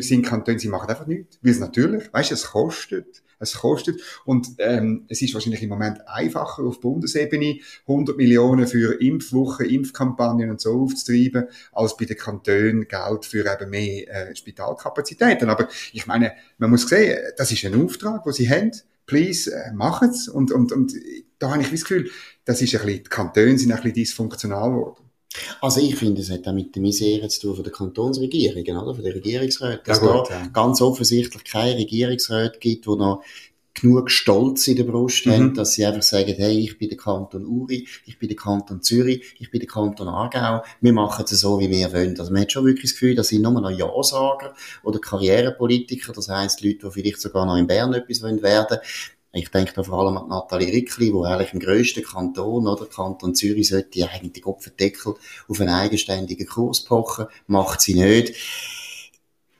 sind 0.00 0.26
Kantone, 0.26 0.58
sie 0.58 0.68
machen 0.68 0.88
einfach 0.88 1.06
nichts. 1.06 1.38
Weil 1.42 1.52
es 1.52 1.60
natürlich, 1.60 2.12
weißt 2.12 2.30
du, 2.30 2.34
es 2.34 2.44
kostet 2.46 3.22
es 3.38 3.54
kostet. 3.54 4.00
Und 4.24 4.48
ähm, 4.58 5.06
es 5.08 5.22
ist 5.22 5.34
wahrscheinlich 5.34 5.62
im 5.62 5.68
Moment 5.68 6.06
einfacher 6.08 6.64
auf 6.64 6.80
Bundesebene 6.80 7.58
100 7.86 8.16
Millionen 8.16 8.66
für 8.66 9.00
Impfwochen, 9.00 9.66
Impfkampagnen 9.66 10.50
und 10.50 10.60
so 10.60 10.82
aufzutreiben, 10.82 11.46
als 11.72 11.96
bei 11.96 12.04
den 12.04 12.16
Kantonen 12.16 12.88
Geld 12.88 13.24
für 13.24 13.44
eben 13.50 13.70
mehr 13.70 14.08
äh, 14.08 14.36
Spitalkapazitäten. 14.36 15.48
Aber 15.48 15.68
ich 15.92 16.06
meine, 16.06 16.32
man 16.58 16.70
muss 16.70 16.88
sehen, 16.88 17.18
das 17.36 17.52
ist 17.52 17.64
ein 17.64 17.82
Auftrag, 17.82 18.24
den 18.24 18.32
sie 18.32 18.48
haben. 18.48 18.72
Please, 19.06 19.52
äh, 19.52 19.72
machen's. 19.72 20.28
Und, 20.28 20.50
und, 20.50 20.72
und 20.72 20.94
da 21.38 21.52
habe 21.52 21.62
ich 21.62 21.70
das 21.70 21.82
Gefühl, 21.82 22.10
das 22.44 22.62
ist 22.62 22.74
ein 22.74 22.84
bisschen, 22.84 23.04
die 23.04 23.08
Kantone 23.08 23.58
sind 23.58 23.70
ein 23.70 23.76
bisschen 23.76 23.94
dysfunktional 23.94 24.70
geworden. 24.70 25.05
Also 25.60 25.80
ich 25.80 25.96
finde, 25.96 26.22
es 26.22 26.30
hat 26.30 26.46
auch 26.46 26.52
mit 26.52 26.74
der 26.74 26.82
Misere 26.82 27.28
zu 27.28 27.40
tun 27.40 27.54
von 27.56 27.64
der 27.64 27.72
Kantonsregierungen, 27.72 28.76
oder? 28.76 28.94
Von 28.94 29.04
der 29.04 29.14
Regierungsräte. 29.14 29.82
Dass 29.84 30.00
ja, 30.00 30.06
gut, 30.06 30.30
da 30.30 30.34
ja. 30.34 30.46
ganz 30.48 30.80
offensichtlich 30.80 31.44
keine 31.44 31.76
Regierungsräte 31.76 32.58
gibt, 32.58 32.86
die 32.86 32.90
noch 32.90 33.22
genug 33.80 34.10
Stolz 34.10 34.66
in 34.68 34.76
der 34.76 34.84
Brust 34.84 35.26
mhm. 35.26 35.32
haben, 35.32 35.54
dass 35.54 35.72
sie 35.72 35.84
einfach 35.84 36.02
sagen, 36.02 36.34
hey, 36.36 36.58
ich 36.58 36.78
bin 36.78 36.88
der 36.88 36.98
Kanton 36.98 37.44
Uri, 37.44 37.86
ich 38.06 38.18
bin 38.18 38.28
der 38.28 38.36
Kanton 38.36 38.82
Zürich, 38.82 39.36
ich 39.38 39.50
bin 39.50 39.60
der 39.60 39.68
Kanton 39.68 40.08
Aargau, 40.08 40.64
wir 40.80 40.92
machen 40.92 41.24
es 41.28 41.40
so, 41.40 41.60
wie 41.60 41.70
wir 41.70 41.92
wollen. 41.92 42.18
Also 42.18 42.32
man 42.32 42.42
hat 42.42 42.52
schon 42.52 42.64
wirklich 42.64 42.90
das 42.90 42.92
Gefühl, 42.92 43.14
dass 43.14 43.28
sie 43.28 43.38
nur 43.38 43.52
noch 43.52 43.70
Ja-Sager 43.70 44.54
oder 44.82 44.98
Karrierepolitiker, 44.98 46.12
das 46.12 46.28
heisst 46.28 46.62
Leute, 46.62 46.86
die 46.86 46.90
vielleicht 46.90 47.20
sogar 47.20 47.46
noch 47.46 47.56
in 47.56 47.66
Bern 47.66 47.92
etwas 47.92 48.22
werden 48.22 48.42
wollen, 48.42 48.80
ich 49.36 49.50
denke 49.50 49.72
da 49.74 49.82
vor 49.82 50.00
allem 50.00 50.16
an 50.16 50.28
Nathalie 50.28 50.72
Rickli, 50.72 51.12
wo 51.12 51.24
eigentlich 51.24 51.52
im 51.52 51.60
grössten 51.60 52.02
Kanton, 52.02 52.66
oder 52.66 52.86
Kanton 52.86 53.34
Zürich, 53.34 53.68
sollte 53.68 54.08
eigentlich 54.08 54.42
Kopfendeckel 54.42 55.14
auf 55.48 55.60
einen 55.60 55.70
eigenständigen 55.70 56.46
Kurs 56.46 56.84
pochen, 56.84 57.26
macht 57.46 57.80
sie 57.80 57.94
nicht. 57.94 58.34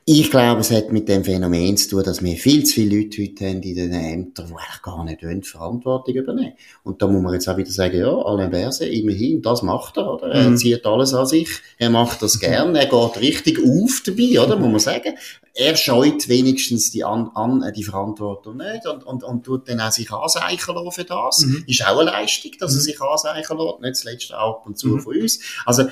Ich 0.09 0.31
glaube, 0.31 0.61
es 0.61 0.71
hat 0.71 0.93
mit 0.93 1.09
dem 1.09 1.25
Phänomen 1.25 1.75
zu 1.75 1.89
tun, 1.89 2.03
dass 2.05 2.23
wir 2.23 2.37
viel 2.37 2.63
zu 2.63 2.75
viele 2.75 2.95
Leute 2.95 3.21
heute 3.23 3.45
haben 3.45 3.61
in 3.61 3.75
den 3.75 3.91
Ämtern, 3.91 4.47
die 4.47 4.53
eigentlich 4.53 4.81
gar 4.81 5.03
nicht 5.03 5.21
wollen, 5.21 5.43
Verantwortung 5.43 6.15
übernehmen. 6.15 6.53
Und 6.85 7.01
da 7.01 7.07
muss 7.07 7.21
man 7.21 7.33
jetzt 7.33 7.49
auch 7.49 7.57
wieder 7.57 7.69
sagen, 7.69 7.99
ja, 7.99 8.07
Alain 8.07 8.49
Berset, 8.49 8.89
immerhin, 8.89 9.41
das 9.41 9.63
macht 9.63 9.97
er, 9.97 10.13
oder? 10.13 10.27
Er 10.27 10.49
mhm. 10.49 10.55
zieht 10.55 10.85
alles 10.85 11.13
an 11.13 11.25
sich, 11.25 11.49
er 11.77 11.89
macht 11.89 12.21
das 12.21 12.39
gern, 12.39 12.73
er 12.73 12.85
geht 12.85 13.19
richtig 13.19 13.59
auf 13.59 14.01
dabei, 14.05 14.41
oder? 14.41 14.55
Muss 14.55 14.71
man 14.71 14.79
sagen. 14.79 15.15
Er 15.53 15.75
scheut 15.75 16.29
wenigstens 16.29 16.89
die, 16.89 17.03
an, 17.03 17.29
an, 17.35 17.69
die 17.75 17.83
Verantwortung 17.83 18.55
nicht 18.57 18.87
und, 18.87 19.03
und, 19.03 19.25
und 19.25 19.43
tut 19.43 19.67
dann 19.67 19.81
auch 19.81 19.91
sich 19.91 20.09
anseichen 20.09 20.73
lassen 20.73 20.91
für 20.93 21.03
das. 21.03 21.39
Mhm. 21.39 21.65
Ist 21.67 21.85
auch 21.85 21.99
eine 21.99 22.11
Leistung, 22.11 22.51
dass 22.61 22.71
er 22.71 22.77
mhm. 22.77 22.83
sich 22.83 23.01
anseichen 23.01 23.57
lässt, 23.57 23.81
nicht 23.81 23.95
zuletzt 23.97 24.33
auch 24.33 24.61
ab 24.61 24.67
und 24.67 24.77
zu 24.77 24.87
mhm. 24.87 24.99
von 25.01 25.17
uns. 25.17 25.41
Also, 25.65 25.83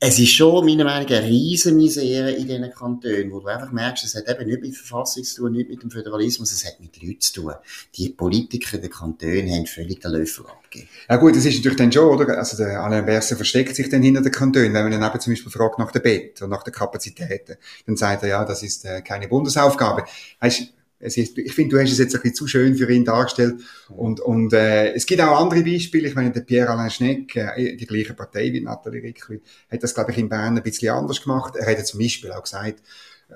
es 0.00 0.18
ist 0.20 0.30
schon, 0.30 0.64
meiner 0.64 0.84
Meinung 0.84 1.08
nach, 1.08 1.16
eine 1.16 1.26
riesen 1.26 1.76
Misere 1.76 2.30
in 2.30 2.46
diesen 2.46 2.70
Kantonen, 2.70 3.32
wo 3.32 3.40
du 3.40 3.48
einfach 3.48 3.72
merkst, 3.72 4.04
es 4.04 4.14
hat 4.14 4.28
eben 4.28 4.48
nicht 4.48 4.62
mit 4.62 4.76
Verfassung 4.76 5.24
zu 5.24 5.42
tun, 5.42 5.52
nicht 5.52 5.68
mit 5.68 5.82
dem 5.82 5.90
Föderalismus, 5.90 6.52
es 6.52 6.64
hat 6.64 6.78
mit 6.78 7.02
Leuten 7.02 7.20
zu 7.20 7.32
tun. 7.32 7.52
Die 7.96 8.10
Politiker 8.10 8.78
der 8.78 8.90
Kantone 8.90 9.50
haben 9.50 9.66
völlig 9.66 10.00
den 10.00 10.12
Löffel 10.12 10.46
abgegeben. 10.46 10.88
Ja 11.08 11.16
gut, 11.16 11.34
das 11.34 11.44
ist 11.44 11.56
natürlich 11.56 11.78
dann 11.78 11.90
schon, 11.90 12.14
oder? 12.14 12.38
Also 12.38 12.56
der 12.56 12.80
Alain 12.80 13.04
Berset 13.06 13.36
versteckt 13.36 13.74
sich 13.74 13.88
dann 13.88 14.02
hinter 14.02 14.20
den 14.20 14.30
Kantonen. 14.30 14.72
Wenn 14.72 14.88
man 14.88 14.92
dann 14.92 15.10
eben 15.10 15.20
zum 15.20 15.32
Beispiel 15.32 15.50
fragt 15.50 15.80
nach 15.80 15.90
dem 15.90 16.02
Bett 16.02 16.40
und 16.42 16.50
nach 16.50 16.62
den 16.62 16.72
Kapazitäten, 16.72 17.56
dann 17.86 17.96
sagt 17.96 18.22
er, 18.22 18.28
ja, 18.28 18.44
das 18.44 18.62
ist 18.62 18.84
äh, 18.84 19.02
keine 19.02 19.26
Bundesaufgabe. 19.26 20.04
Heißt, 20.40 20.74
ist, 21.00 21.38
ich 21.38 21.52
finde, 21.54 21.76
du 21.76 21.82
hast 21.82 21.92
es 21.92 21.98
jetzt 21.98 22.14
ein 22.14 22.22
bisschen 22.22 22.34
zu 22.34 22.46
schön 22.46 22.74
für 22.74 22.90
ihn 22.90 23.04
dargestellt. 23.04 23.60
Und, 23.88 24.20
und 24.20 24.52
äh, 24.52 24.92
es 24.94 25.06
gibt 25.06 25.20
auch 25.20 25.40
andere 25.40 25.62
Beispiele. 25.62 26.08
Ich 26.08 26.14
meine, 26.14 26.32
der 26.32 26.40
Pierre-Alain 26.40 26.90
Schneck, 26.90 27.36
äh, 27.36 27.76
die 27.76 27.86
gleiche 27.86 28.14
Partei 28.14 28.52
wie 28.52 28.60
Nathalie 28.60 29.02
Rickli, 29.02 29.40
hat 29.70 29.82
das, 29.82 29.94
glaube 29.94 30.10
ich, 30.10 30.18
in 30.18 30.28
Bern 30.28 30.56
ein 30.56 30.62
bisschen 30.62 30.92
anders 30.92 31.22
gemacht. 31.22 31.54
Er 31.56 31.70
hat 31.70 31.86
zum 31.86 32.00
Beispiel 32.00 32.32
auch 32.32 32.42
gesagt, 32.42 32.82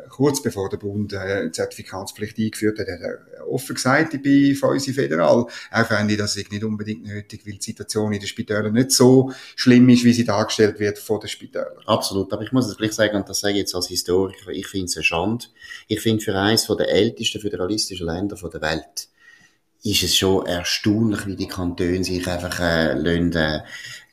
kurz 0.08 0.42
bevor 0.42 0.68
der 0.68 0.78
Bund 0.78 1.12
äh, 1.12 1.50
Zertifikatspflicht 1.50 2.38
eingeführt 2.38 2.78
hat, 2.78 2.88
hat 2.88 3.00
er 3.00 3.48
offen 3.50 3.74
gesagt, 3.74 4.14
ich 4.14 4.22
bin 4.22 4.54
für 4.54 4.68
unsere 4.68 4.94
Föderal. 4.94 5.46
Er 5.70 5.84
fände 5.84 6.16
das 6.16 6.36
nicht 6.36 6.64
unbedingt 6.64 7.04
nötig, 7.04 7.42
weil 7.46 7.54
die 7.54 7.62
Situation 7.62 8.12
in 8.12 8.20
den 8.20 8.26
Spitälern 8.26 8.72
nicht 8.72 8.92
so 8.92 9.32
schlimm 9.54 9.88
ist, 9.90 10.04
wie 10.04 10.12
sie 10.12 10.24
dargestellt 10.24 10.78
wird 10.78 10.98
von 10.98 11.20
den 11.20 11.28
Spitälern. 11.28 11.76
Absolut, 11.86 12.32
aber 12.32 12.42
ich 12.42 12.52
muss 12.52 12.68
es 12.68 12.76
gleich 12.76 12.92
sagen, 12.92 13.16
und 13.16 13.28
das 13.28 13.40
sage 13.40 13.54
ich 13.54 13.60
jetzt 13.60 13.74
als 13.74 13.88
Historiker, 13.88 14.50
ich 14.50 14.66
finde 14.66 14.86
es 14.86 14.96
eine 14.96 15.04
Schande. 15.04 15.46
Ich 15.88 16.00
finde 16.00 16.24
für 16.24 16.34
eines 16.34 16.66
der 16.66 16.88
ältesten 16.88 17.40
föderalistischen 17.40 18.06
Länder 18.06 18.36
der 18.36 18.62
Welt, 18.62 19.08
ist 19.84 20.02
es 20.02 20.16
schon 20.16 20.46
erstaunlich, 20.46 21.26
wie 21.26 21.36
die 21.36 21.48
Kantone 21.48 22.04
sich 22.04 22.26
einfach 22.28 22.60
äh, 22.60 22.94
lassen, 22.94 23.32
äh, 23.32 23.60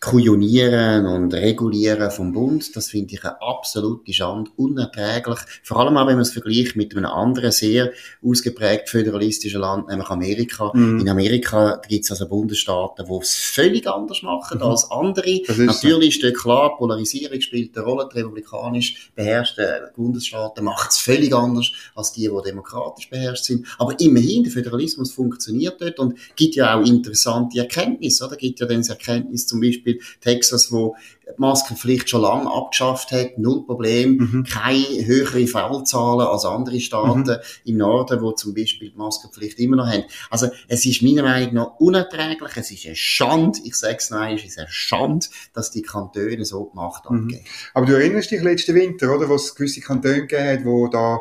Kujonieren 0.02 1.06
und 1.06 1.34
Regulieren 1.34 2.10
vom 2.10 2.32
Bund, 2.32 2.74
das 2.74 2.88
finde 2.88 3.16
ich 3.16 3.26
eine 3.26 3.42
absolute 3.42 4.14
Schande, 4.14 4.50
unerträglich. 4.56 5.40
Vor 5.62 5.78
allem 5.78 5.98
auch, 5.98 6.08
wenn 6.08 6.14
man 6.14 6.22
es 6.22 6.32
vergleicht 6.32 6.78
mit 6.78 6.96
einem 6.96 7.08
anderen 7.08 7.52
sehr 7.52 7.92
ausgeprägt 8.24 8.88
föderalistischen 8.88 9.60
Land, 9.60 9.90
nämlich 9.90 10.08
Amerika. 10.08 10.72
Mhm. 10.74 11.02
In 11.02 11.10
Amerika 11.10 11.82
gibt 11.86 12.06
es 12.06 12.12
also 12.12 12.30
Bundesstaaten, 12.30 13.06
die 13.06 13.18
es 13.22 13.36
völlig 13.36 13.88
anders 13.88 14.24
machen 14.24 14.60
mhm. 14.60 14.64
als 14.64 14.90
andere. 14.90 15.30
Ist 15.30 15.58
Natürlich 15.58 16.22
so. 16.22 16.28
ist 16.28 16.38
klar, 16.38 16.78
Polarisierung 16.78 17.42
spielt 17.42 17.76
eine 17.76 17.86
Rolle. 17.86 18.08
Die 18.10 18.20
republikanisch 18.20 19.12
beherrschten 19.14 19.66
Bundesstaaten 19.98 20.64
machen 20.64 20.88
es 20.90 20.98
völlig 20.98 21.36
anders 21.36 21.74
als 21.94 22.14
die, 22.14 22.30
die 22.30 22.42
demokratisch 22.46 23.10
beherrscht 23.10 23.44
sind. 23.44 23.68
Aber 23.78 24.00
immerhin, 24.00 24.44
der 24.44 24.54
Föderalismus 24.54 25.12
funktioniert 25.12 25.82
dort 25.82 26.00
und 26.00 26.18
gibt 26.38 26.56
ja 26.56 26.80
auch 26.80 26.86
interessante 26.86 27.60
Erkenntnisse, 27.60 28.26
oder? 28.26 28.38
Gibt 28.38 28.62
ja 28.62 28.66
dann 28.66 28.78
das 28.78 28.90
Erkenntnis 28.90 29.46
zum 29.46 29.60
Beispiel 29.60 29.89
Beispiel 29.90 30.02
Texas, 30.22 30.72
wo 30.72 30.96
die 31.28 31.40
Maskenpflicht 31.40 32.10
schon 32.10 32.22
lange 32.22 32.52
abgeschafft 32.52 33.12
hat, 33.12 33.38
null 33.38 33.66
Problem, 33.66 34.18
mhm. 34.18 34.44
keine 34.44 35.06
höhere 35.06 35.46
Fallzahlen 35.48 36.28
als 36.28 36.46
andere 36.46 36.80
Staaten 36.80 37.22
mhm. 37.22 37.38
im 37.66 37.78
Norden, 37.78 38.22
wo 38.22 38.32
zum 38.32 38.54
Beispiel 38.54 38.90
die 38.90 38.98
Maskenpflicht 38.98 39.60
immer 39.60 39.78
noch 39.78 39.88
haben. 39.88 40.06
Also 40.30 40.50
es 40.68 40.86
ist 40.86 41.02
meiner 41.02 41.24
Meinung 41.24 41.54
nach 41.54 41.80
unerträglich, 41.80 42.52
es 42.56 42.72
ist 42.72 42.86
eine 42.86 42.96
Schande, 42.96 43.60
ich 43.64 43.76
sage 43.76 43.98
es 43.98 44.10
noch 44.10 44.28
es 44.28 44.44
ist 44.44 44.58
eine 44.58 44.68
Schande, 44.70 45.28
dass 45.54 45.72
die 45.72 45.82
Kantone 45.82 46.44
so 46.46 46.66
gemacht 46.66 47.06
haben. 47.06 47.26
Mhm. 47.26 47.40
Aber 47.74 47.86
du 47.86 47.94
erinnerst 47.94 48.32
dich 48.32 48.42
letzten 48.42 48.76
Winter, 48.76 49.16
oder, 49.16 49.30
wo 49.30 49.36
es 49.36 49.54
gewisse 49.54 49.82
Kantone 49.82 50.26
gegeben 50.26 50.48
hat, 50.48 50.66
wo 50.66 50.88
da, 50.88 51.20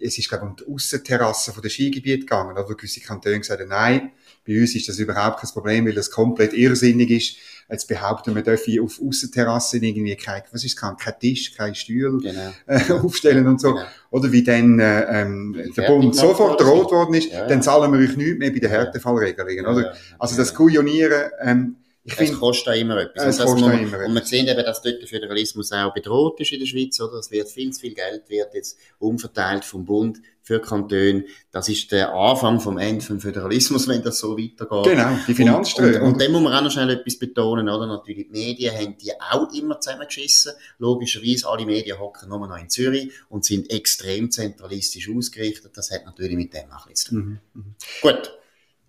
es 0.00 0.16
ist 0.16 0.28
glaube 0.28 0.44
ich 0.46 0.50
um 0.50 0.56
die 0.56 0.74
Aussenterrasse 0.74 1.52
von 1.52 1.62
der 1.62 1.70
Skigebiet 1.70 2.20
gegangen, 2.20 2.56
oder 2.56 2.74
gewisse 2.74 3.00
Kantone 3.00 3.38
gesagt 3.38 3.60
haben, 3.60 3.68
nein, 3.68 4.12
bei 4.46 4.58
uns 4.58 4.74
ist 4.74 4.88
das 4.88 4.98
überhaupt 4.98 5.40
kein 5.40 5.50
Problem, 5.50 5.86
weil 5.86 5.94
das 5.94 6.10
komplett 6.10 6.54
irrsinnig 6.54 7.10
ist. 7.10 7.36
Jetzt 7.70 7.86
behaupten, 7.86 8.34
man 8.34 8.42
dürfe 8.42 8.82
auf 8.82 9.00
Aussenterrassen 9.00 9.82
irgendwie 9.82 10.16
kein, 10.16 10.42
was 10.50 10.64
ist 10.64 10.76
kann, 10.76 10.96
kein 10.96 11.18
Tisch, 11.20 11.54
kein 11.56 11.74
Stuhl 11.74 12.20
genau. 12.20 12.52
äh, 12.66 12.92
aufstellen 12.92 13.46
und 13.46 13.60
so. 13.60 13.74
Genau. 13.74 13.86
Oder 14.10 14.32
wie 14.32 14.42
dann 14.42 14.80
äh, 14.80 15.22
ähm, 15.22 15.56
der 15.76 15.82
Bund 15.82 16.16
sofort 16.16 16.60
droht 16.60 16.90
worden 16.90 17.14
ist, 17.14 17.30
ja, 17.30 17.40
ja. 17.40 17.46
dann 17.46 17.62
zahlen 17.62 17.92
wir 17.92 18.00
euch 18.00 18.16
nichts 18.16 18.38
mehr 18.38 18.50
bei 18.50 18.58
den 18.58 18.70
Härtefallregelungen. 18.70 19.66
Oder? 19.66 19.94
Also 20.18 20.36
das 20.36 20.52
Kujonieren 20.52 21.30
ähm, 21.42 21.76
ich 22.04 22.18
es 22.18 22.38
kostet 22.38 22.68
auch 22.68 22.78
immer 22.78 22.96
etwas. 22.96 23.26
Es 23.26 23.40
und, 23.40 23.60
kostet 23.60 23.80
immer 23.80 24.04
und 24.06 24.14
wir 24.14 24.24
sehen 24.24 24.48
eben, 24.48 24.64
dass 24.64 24.80
dort 24.80 25.00
der 25.00 25.08
Föderalismus 25.08 25.70
auch 25.72 25.92
bedroht 25.92 26.40
ist 26.40 26.52
in 26.52 26.60
der 26.60 26.66
Schweiz, 26.66 26.98
oder? 27.00 27.18
Es 27.18 27.30
wird 27.30 27.48
viel 27.48 27.72
zu 27.72 27.80
viel 27.80 27.94
Geld 27.94 28.28
wird 28.28 28.54
jetzt 28.54 28.78
umverteilt 28.98 29.64
vom 29.64 29.84
Bund 29.84 30.20
für 30.42 30.60
Kantone. 30.60 31.26
Das 31.52 31.68
ist 31.68 31.92
der 31.92 32.12
Anfang 32.14 32.58
vom 32.58 32.78
Ende 32.78 33.04
vom 33.04 33.20
Föderalismus, 33.20 33.86
wenn 33.88 34.02
das 34.02 34.18
so 34.18 34.36
weitergeht. 34.36 34.92
Genau, 34.92 35.18
die 35.28 35.34
Finanzströme. 35.34 35.96
Und, 35.96 36.02
und, 36.02 36.12
und 36.12 36.20
dem 36.20 36.32
muss 36.32 36.42
man 36.42 36.52
auch 36.54 36.62
noch 36.62 36.70
schnell 36.70 36.90
etwas 36.90 37.18
betonen, 37.18 37.68
oder? 37.68 37.86
Natürlich, 37.86 38.28
die 38.28 38.32
Medien 38.32 38.74
haben 38.74 38.96
die 38.96 39.12
auch 39.20 39.52
immer 39.52 39.78
zusammengeschissen. 39.78 40.52
Logischerweise, 40.78 41.48
alle 41.48 41.66
Medien 41.66 41.98
hocken 41.98 42.30
nur 42.30 42.46
noch 42.46 42.58
in 42.58 42.70
Zürich 42.70 43.10
und 43.28 43.44
sind 43.44 43.70
extrem 43.70 44.30
zentralistisch 44.30 45.10
ausgerichtet. 45.10 45.72
Das 45.76 45.90
hat 45.90 46.06
natürlich 46.06 46.36
mit 46.36 46.54
dem 46.54 46.72
auch 46.72 46.86
nichts 46.86 47.04
zu 47.04 47.10
tun. 47.10 47.40
Mhm. 47.54 47.62
mhm. 47.62 47.74
Gut. 48.00 48.32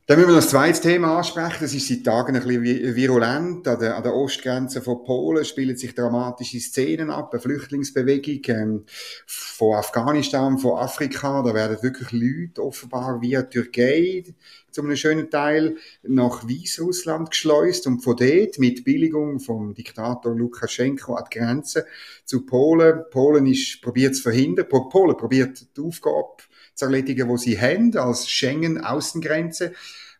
Dann 0.07 0.17
müssen 0.17 0.29
wir 0.29 0.35
noch 0.35 0.41
das 0.41 0.49
zweite 0.49 0.81
Thema 0.81 1.17
ansprechen. 1.17 1.57
Das 1.61 1.75
ist 1.75 1.87
seit 1.87 2.03
Tagen 2.03 2.35
ein 2.35 2.43
bisschen 2.43 2.95
virulent. 2.95 3.67
An 3.67 3.79
der, 3.79 3.95
an 3.95 4.03
der 4.03 4.15
Ostgrenze 4.15 4.81
von 4.81 5.03
Polen 5.03 5.45
spielen 5.45 5.77
sich 5.77 5.93
dramatische 5.93 6.59
Szenen 6.59 7.11
ab. 7.11 7.31
Eine 7.31 7.39
Flüchtlingsbewegung 7.39 8.41
ähm, 8.47 8.83
von 9.27 9.75
Afghanistan, 9.75 10.57
von 10.57 10.79
Afrika. 10.79 11.43
Da 11.43 11.53
werden 11.53 11.83
wirklich 11.83 12.11
Leute 12.11 12.63
offenbar 12.63 13.21
via 13.21 13.43
Türkei 13.43 14.23
zu 14.71 14.81
einem 14.81 14.95
schönen 14.95 15.29
Teil 15.29 15.77
nach 16.01 16.47
Weißrussland 16.47 17.29
geschleust 17.29 17.85
und 17.85 18.01
von 18.01 18.15
dort 18.15 18.57
mit 18.57 18.83
Billigung 18.83 19.39
vom 19.39 19.75
Diktator 19.75 20.35
Lukaschenko 20.35 21.13
an 21.13 21.25
die 21.31 21.37
Grenze 21.37 21.85
zu 22.25 22.45
Polen. 22.45 23.03
Polen 23.11 23.45
ist 23.45 23.81
probiert 23.81 24.15
zu 24.15 24.23
verhindern. 24.23 24.67
Polen 24.67 25.15
probiert 25.15 25.67
die 25.77 25.81
Aufgabe 25.81 26.43
zu 26.73 26.85
erledigen, 26.85 27.27
wo 27.27 27.37
sie 27.37 27.59
haben, 27.59 27.95
als 27.97 28.29
Schengen-Außengrenze. 28.29 29.73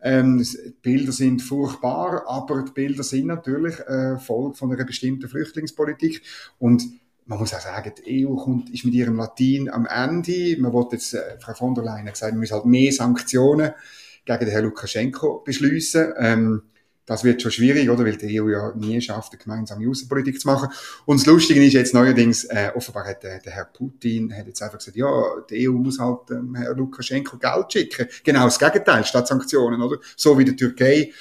Ähm, 0.03 0.45
Bilder 0.81 1.11
sind 1.11 1.41
furchtbar, 1.41 2.23
aber 2.27 2.63
die 2.63 2.71
Bilder 2.71 3.03
sind 3.03 3.27
natürlich 3.27 3.79
äh, 3.81 4.17
Folge 4.17 4.55
von 4.55 4.71
einer 4.71 4.83
bestimmten 4.83 5.27
Flüchtlingspolitik. 5.27 6.23
Und 6.57 6.83
man 7.25 7.39
muss 7.39 7.53
auch 7.53 7.59
sagen, 7.59 7.93
die 8.05 8.27
EU 8.27 8.35
kommt, 8.35 8.71
ist 8.71 8.83
mit 8.83 8.93
ihrem 8.93 9.15
Latin 9.15 9.69
am 9.69 9.85
Ende. 9.85 10.57
Man 10.59 10.73
wollte 10.73 10.95
jetzt, 10.95 11.13
äh, 11.13 11.39
Frau 11.39 11.53
von 11.53 11.75
der 11.75 11.83
Leyen 11.83 12.07
hat 12.07 12.13
gesagt, 12.13 12.33
man 12.33 12.41
muss 12.41 12.51
halt 12.51 12.65
mehr 12.65 12.91
Sanktionen 12.91 13.71
gegen 14.25 14.39
den 14.39 14.49
Herrn 14.49 14.65
Lukaschenko 14.65 15.41
beschließen. 15.45 16.13
Ähm, 16.17 16.63
das 17.05 17.23
wird 17.23 17.41
schon 17.41 17.51
schwierig, 17.51 17.89
oder? 17.89 18.05
Weil 18.05 18.17
die 18.17 18.41
EU 18.41 18.49
ja 18.49 18.73
nie 18.75 19.01
schafft, 19.01 19.33
eine 19.33 19.41
gemeinsame 19.41 19.89
Außenpolitik 19.89 20.39
zu 20.39 20.47
machen. 20.47 20.69
Und 21.05 21.19
das 21.19 21.25
Lustige 21.25 21.63
ist 21.65 21.73
jetzt 21.73 21.93
neuerdings, 21.93 22.43
äh, 22.45 22.71
offenbar 22.75 23.05
hat 23.05 23.23
der, 23.23 23.39
der 23.39 23.53
Herr 23.53 23.65
Putin 23.65 24.35
hat 24.35 24.47
jetzt 24.47 24.61
einfach 24.61 24.77
gesagt, 24.77 24.97
ja, 24.97 25.09
die 25.49 25.67
EU 25.67 25.73
muss 25.73 25.99
halt 25.99 26.29
ähm, 26.29 26.55
Herr 26.55 26.75
Lukaschenko 26.75 27.37
Geld 27.37 27.73
schicken. 27.73 28.07
Genau 28.23 28.43
das 28.43 28.59
Gegenteil, 28.59 29.03
statt 29.03 29.27
Sanktionen, 29.27 29.81
oder? 29.81 29.97
So 30.15 30.37
wie 30.37 30.45
die 30.45 30.55
Türkei. 30.55 31.11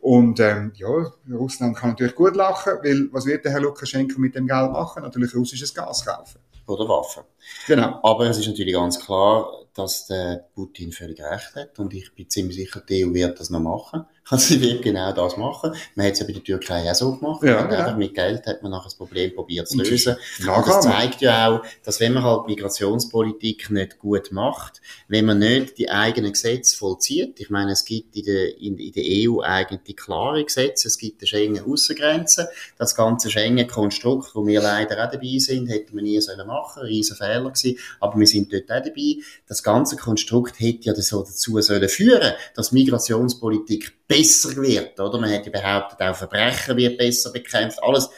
Und 0.00 0.40
ähm, 0.40 0.72
ja, 0.76 1.12
Russland 1.32 1.76
kann 1.76 1.90
natürlich 1.90 2.14
gut 2.14 2.36
lachen, 2.36 2.74
weil 2.82 3.08
was 3.12 3.26
wird 3.26 3.44
der 3.44 3.52
Herr 3.52 3.60
Lukaschenko 3.60 4.20
mit 4.20 4.34
dem 4.34 4.46
Geld 4.46 4.72
machen? 4.72 5.02
Natürlich 5.02 5.34
russisches 5.34 5.74
Gas 5.74 6.04
kaufen. 6.04 6.40
Oder 6.66 6.88
Waffen. 6.88 7.24
Genau. 7.66 7.98
Aber 8.02 8.30
es 8.30 8.38
ist 8.38 8.46
natürlich 8.46 8.74
ganz 8.74 9.00
klar, 9.00 9.50
dass 9.74 10.06
der 10.06 10.46
Putin 10.54 10.92
völlig 10.92 11.20
recht 11.20 11.54
hat 11.56 11.78
und 11.78 11.92
ich 11.94 12.14
bin 12.14 12.28
ziemlich 12.28 12.56
sicher, 12.56 12.80
die 12.80 13.04
EU 13.04 13.12
wird 13.12 13.40
das 13.40 13.50
noch 13.50 13.60
machen. 13.60 14.06
Also 14.28 14.54
sie 14.54 14.60
wird 14.60 14.82
genau 14.82 15.12
das 15.12 15.36
machen. 15.36 15.74
Man 15.96 16.06
hat 16.06 16.12
es 16.12 16.20
ja 16.20 16.26
bei 16.26 16.32
der 16.32 16.44
Türkei 16.44 16.88
auch 16.88 16.94
so 16.94 17.16
gemacht. 17.16 17.42
Ja, 17.42 17.50
ja. 17.50 17.66
Einfach 17.66 17.96
mit 17.96 18.14
Geld 18.14 18.46
hat 18.46 18.62
man 18.62 18.70
nachher 18.70 18.84
das 18.84 18.94
Problem 18.94 19.34
probiert 19.34 19.68
zu 19.68 19.78
lösen. 19.78 20.16
Und 20.40 20.66
das 20.66 20.82
zeigt 20.82 21.20
ja 21.20 21.48
auch, 21.48 21.62
dass 21.82 21.98
wenn 21.98 22.12
man 22.12 22.22
halt 22.22 22.46
Migrationspolitik 22.46 23.70
nicht 23.70 23.98
gut 23.98 24.30
macht, 24.30 24.80
wenn 25.08 25.24
man 25.24 25.40
nicht 25.40 25.78
die 25.78 25.90
eigenen 25.90 26.32
Gesetze 26.32 26.76
vollzieht, 26.76 27.40
ich 27.40 27.50
meine, 27.50 27.72
es 27.72 27.84
gibt 27.84 28.16
in 28.16 28.24
der, 28.24 28.58
in, 28.58 28.78
in 28.78 28.92
der 28.92 29.04
EU 29.06 29.40
eigentlich 29.40 29.96
klare 29.96 30.44
Gesetze, 30.44 30.86
es 30.86 30.98
gibt 30.98 31.20
eine 31.20 31.26
Schengen-Aussengrenze, 31.26 32.48
das 32.78 32.94
ganze 32.94 33.30
Schengen-Konstrukt, 33.30 34.34
wo 34.34 34.46
wir 34.46 34.62
leider 34.62 35.04
auch 35.04 35.10
dabei 35.10 35.38
sind, 35.38 35.68
hätten 35.68 35.96
wir 35.96 36.02
nie 36.02 36.20
sollen 36.20 36.46
machen, 36.46 36.82
ein 36.82 36.86
riesen 36.86 37.16
Fehler 37.16 37.50
gewesen, 37.50 37.78
aber 37.98 38.18
wir 38.18 38.26
sind 38.26 38.52
dort 38.52 38.70
auch 38.70 38.84
dabei. 38.84 39.16
Das 39.48 39.62
ganze 39.62 39.96
Konstrukt 39.96 40.60
hätte 40.60 40.84
ja 40.84 40.94
so 40.94 41.22
dazu 41.22 41.60
sollen 41.60 41.88
führen, 41.88 42.34
dass 42.54 42.70
Migrationspolitik 42.70 43.99
besser 44.10 44.56
wird, 44.56 44.98
oder? 44.98 45.20
Man 45.20 45.32
hat 45.32 45.46
ja 45.46 45.52
behauptet, 45.52 46.00
auch 46.00 46.16
Verbrechen 46.16 46.76
wird 46.76 46.98
besser 46.98 47.30
bekämpft, 47.30 47.78
alles 47.80 48.10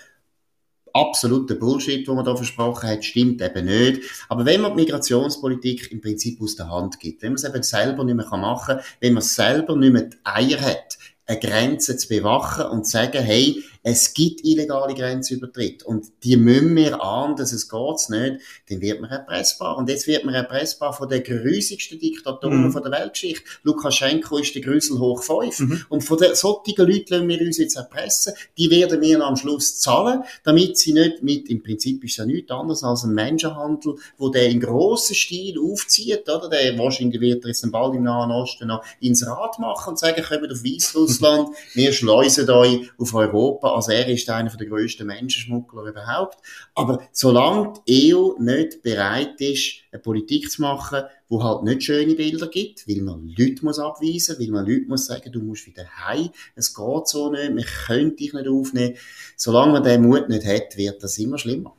absoluter 0.94 1.54
Bullshit, 1.54 2.06
wo 2.08 2.14
man 2.14 2.24
da 2.24 2.34
versprochen 2.34 2.88
hat, 2.88 3.04
stimmt 3.04 3.42
eben 3.42 3.66
nicht. 3.66 4.02
Aber 4.28 4.44
wenn 4.44 4.62
man 4.62 4.72
die 4.72 4.82
Migrationspolitik 4.82 5.92
im 5.92 6.00
Prinzip 6.00 6.40
aus 6.40 6.56
der 6.56 6.70
Hand 6.70 6.98
gibt, 6.98 7.22
wenn 7.22 7.32
man 7.32 7.36
es 7.36 7.44
eben 7.44 7.62
selber 7.62 8.04
nicht 8.04 8.14
mehr 8.14 8.26
machen 8.26 8.76
kann, 8.76 8.84
wenn 9.00 9.14
man 9.14 9.22
selber 9.22 9.76
nicht 9.76 9.92
mehr 9.92 10.02
die 10.02 10.16
Eier 10.24 10.60
hat, 10.60 10.98
eine 11.26 11.38
Grenze 11.38 11.96
zu 11.96 12.08
bewachen 12.08 12.66
und 12.66 12.84
zu 12.84 12.92
sagen, 12.92 13.22
hey, 13.22 13.62
es 13.82 14.14
gibt 14.14 14.44
illegale 14.44 14.94
Grenzübertritte 14.94 15.84
und 15.84 16.06
die 16.22 16.36
müssen 16.36 16.76
wir 16.76 17.02
ahnen, 17.02 17.36
dass 17.36 17.52
es 17.52 17.68
geht 17.68 18.10
nicht, 18.10 18.40
dann 18.68 18.80
wird 18.80 19.00
man 19.00 19.10
erpressbar. 19.10 19.76
Und 19.76 19.88
jetzt 19.88 20.06
wird 20.06 20.24
man 20.24 20.34
erpressbar 20.34 20.92
von 20.92 21.08
den 21.08 21.22
grüßigsten 21.22 21.98
Diktatoren 21.98 22.66
mhm. 22.66 22.72
von 22.72 22.82
der 22.82 22.92
Weltgeschichte. 22.92 23.44
Lukaschenko 23.64 24.38
ist 24.38 24.54
der 24.54 24.62
Grüssel 24.62 24.98
hoch 24.98 25.22
fünf. 25.22 25.60
Mhm. 25.60 25.84
Und 25.88 26.02
von 26.02 26.18
den, 26.18 26.34
solchen 26.34 26.76
Leuten 26.76 27.14
lassen 27.14 27.28
wir 27.28 27.40
uns 27.40 27.58
jetzt 27.58 27.76
erpressen. 27.76 28.34
Die 28.56 28.70
werden 28.70 29.00
wir 29.00 29.20
am 29.20 29.36
Schluss 29.36 29.80
zahlen, 29.80 30.22
damit 30.44 30.78
sie 30.78 30.92
nicht 30.92 31.22
mit, 31.22 31.48
im 31.50 31.62
Prinzip 31.62 32.04
ist 32.04 32.16
ja 32.16 32.24
nichts 32.24 32.50
anderes 32.50 32.84
als 32.84 33.02
ein 33.04 33.14
Menschenhandel, 33.14 33.96
wo 34.16 34.28
der 34.28 34.48
in 34.48 34.60
grossen 34.60 35.14
Stil 35.14 35.58
aufzieht, 35.58 36.28
oder? 36.28 36.48
Der 36.48 36.78
wahrscheinlich 36.78 37.20
wird 37.20 37.44
er 37.44 37.48
jetzt 37.48 37.70
bald 37.72 37.94
im 37.94 38.04
Nahen 38.04 38.30
Osten 38.30 38.68
noch 38.68 38.84
ins 39.00 39.26
Rad 39.26 39.58
machen 39.58 39.90
und 39.90 39.98
sagen, 39.98 40.22
kommt 40.22 40.52
auf 40.52 40.64
Weißrussland, 40.64 41.48
wir 41.74 41.92
schleusen 41.92 42.48
euch 42.48 42.90
auf 42.98 43.14
Europa 43.14 43.71
also 43.74 43.92
er 43.92 44.08
ist 44.08 44.28
einer 44.30 44.50
der 44.50 44.66
grössten 44.66 45.06
Menschenschmuggler 45.06 45.84
überhaupt. 45.84 46.38
Aber 46.74 47.02
solange 47.12 47.74
die 47.86 48.14
EU 48.14 48.32
nicht 48.38 48.82
bereit 48.82 49.40
ist, 49.40 49.82
eine 49.90 50.00
Politik 50.00 50.50
zu 50.50 50.62
machen, 50.62 51.02
wo 51.28 51.42
halt 51.42 51.62
nicht 51.62 51.82
schöne 51.82 52.14
Bilder 52.14 52.48
gibt, 52.48 52.86
weil 52.88 53.02
man 53.02 53.28
Leute 53.28 53.64
muss 53.64 53.78
abweisen, 53.78 54.36
weil 54.38 54.48
man 54.48 54.66
Leute 54.66 54.86
muss 54.86 55.06
sagen, 55.06 55.32
du 55.32 55.40
musst 55.40 55.66
wieder 55.66 55.86
heim, 56.06 56.30
es 56.54 56.74
geht 56.74 57.08
so 57.08 57.30
nicht, 57.30 57.56
wir 57.56 57.64
können 57.86 58.16
dich 58.16 58.32
nicht 58.32 58.48
aufnehmen. 58.48 58.96
Solange 59.36 59.72
man 59.72 59.82
den 59.82 60.02
Mut 60.02 60.28
nicht 60.28 60.46
hat, 60.46 60.76
wird 60.76 61.02
das 61.02 61.18
immer 61.18 61.38
schlimmer. 61.38 61.74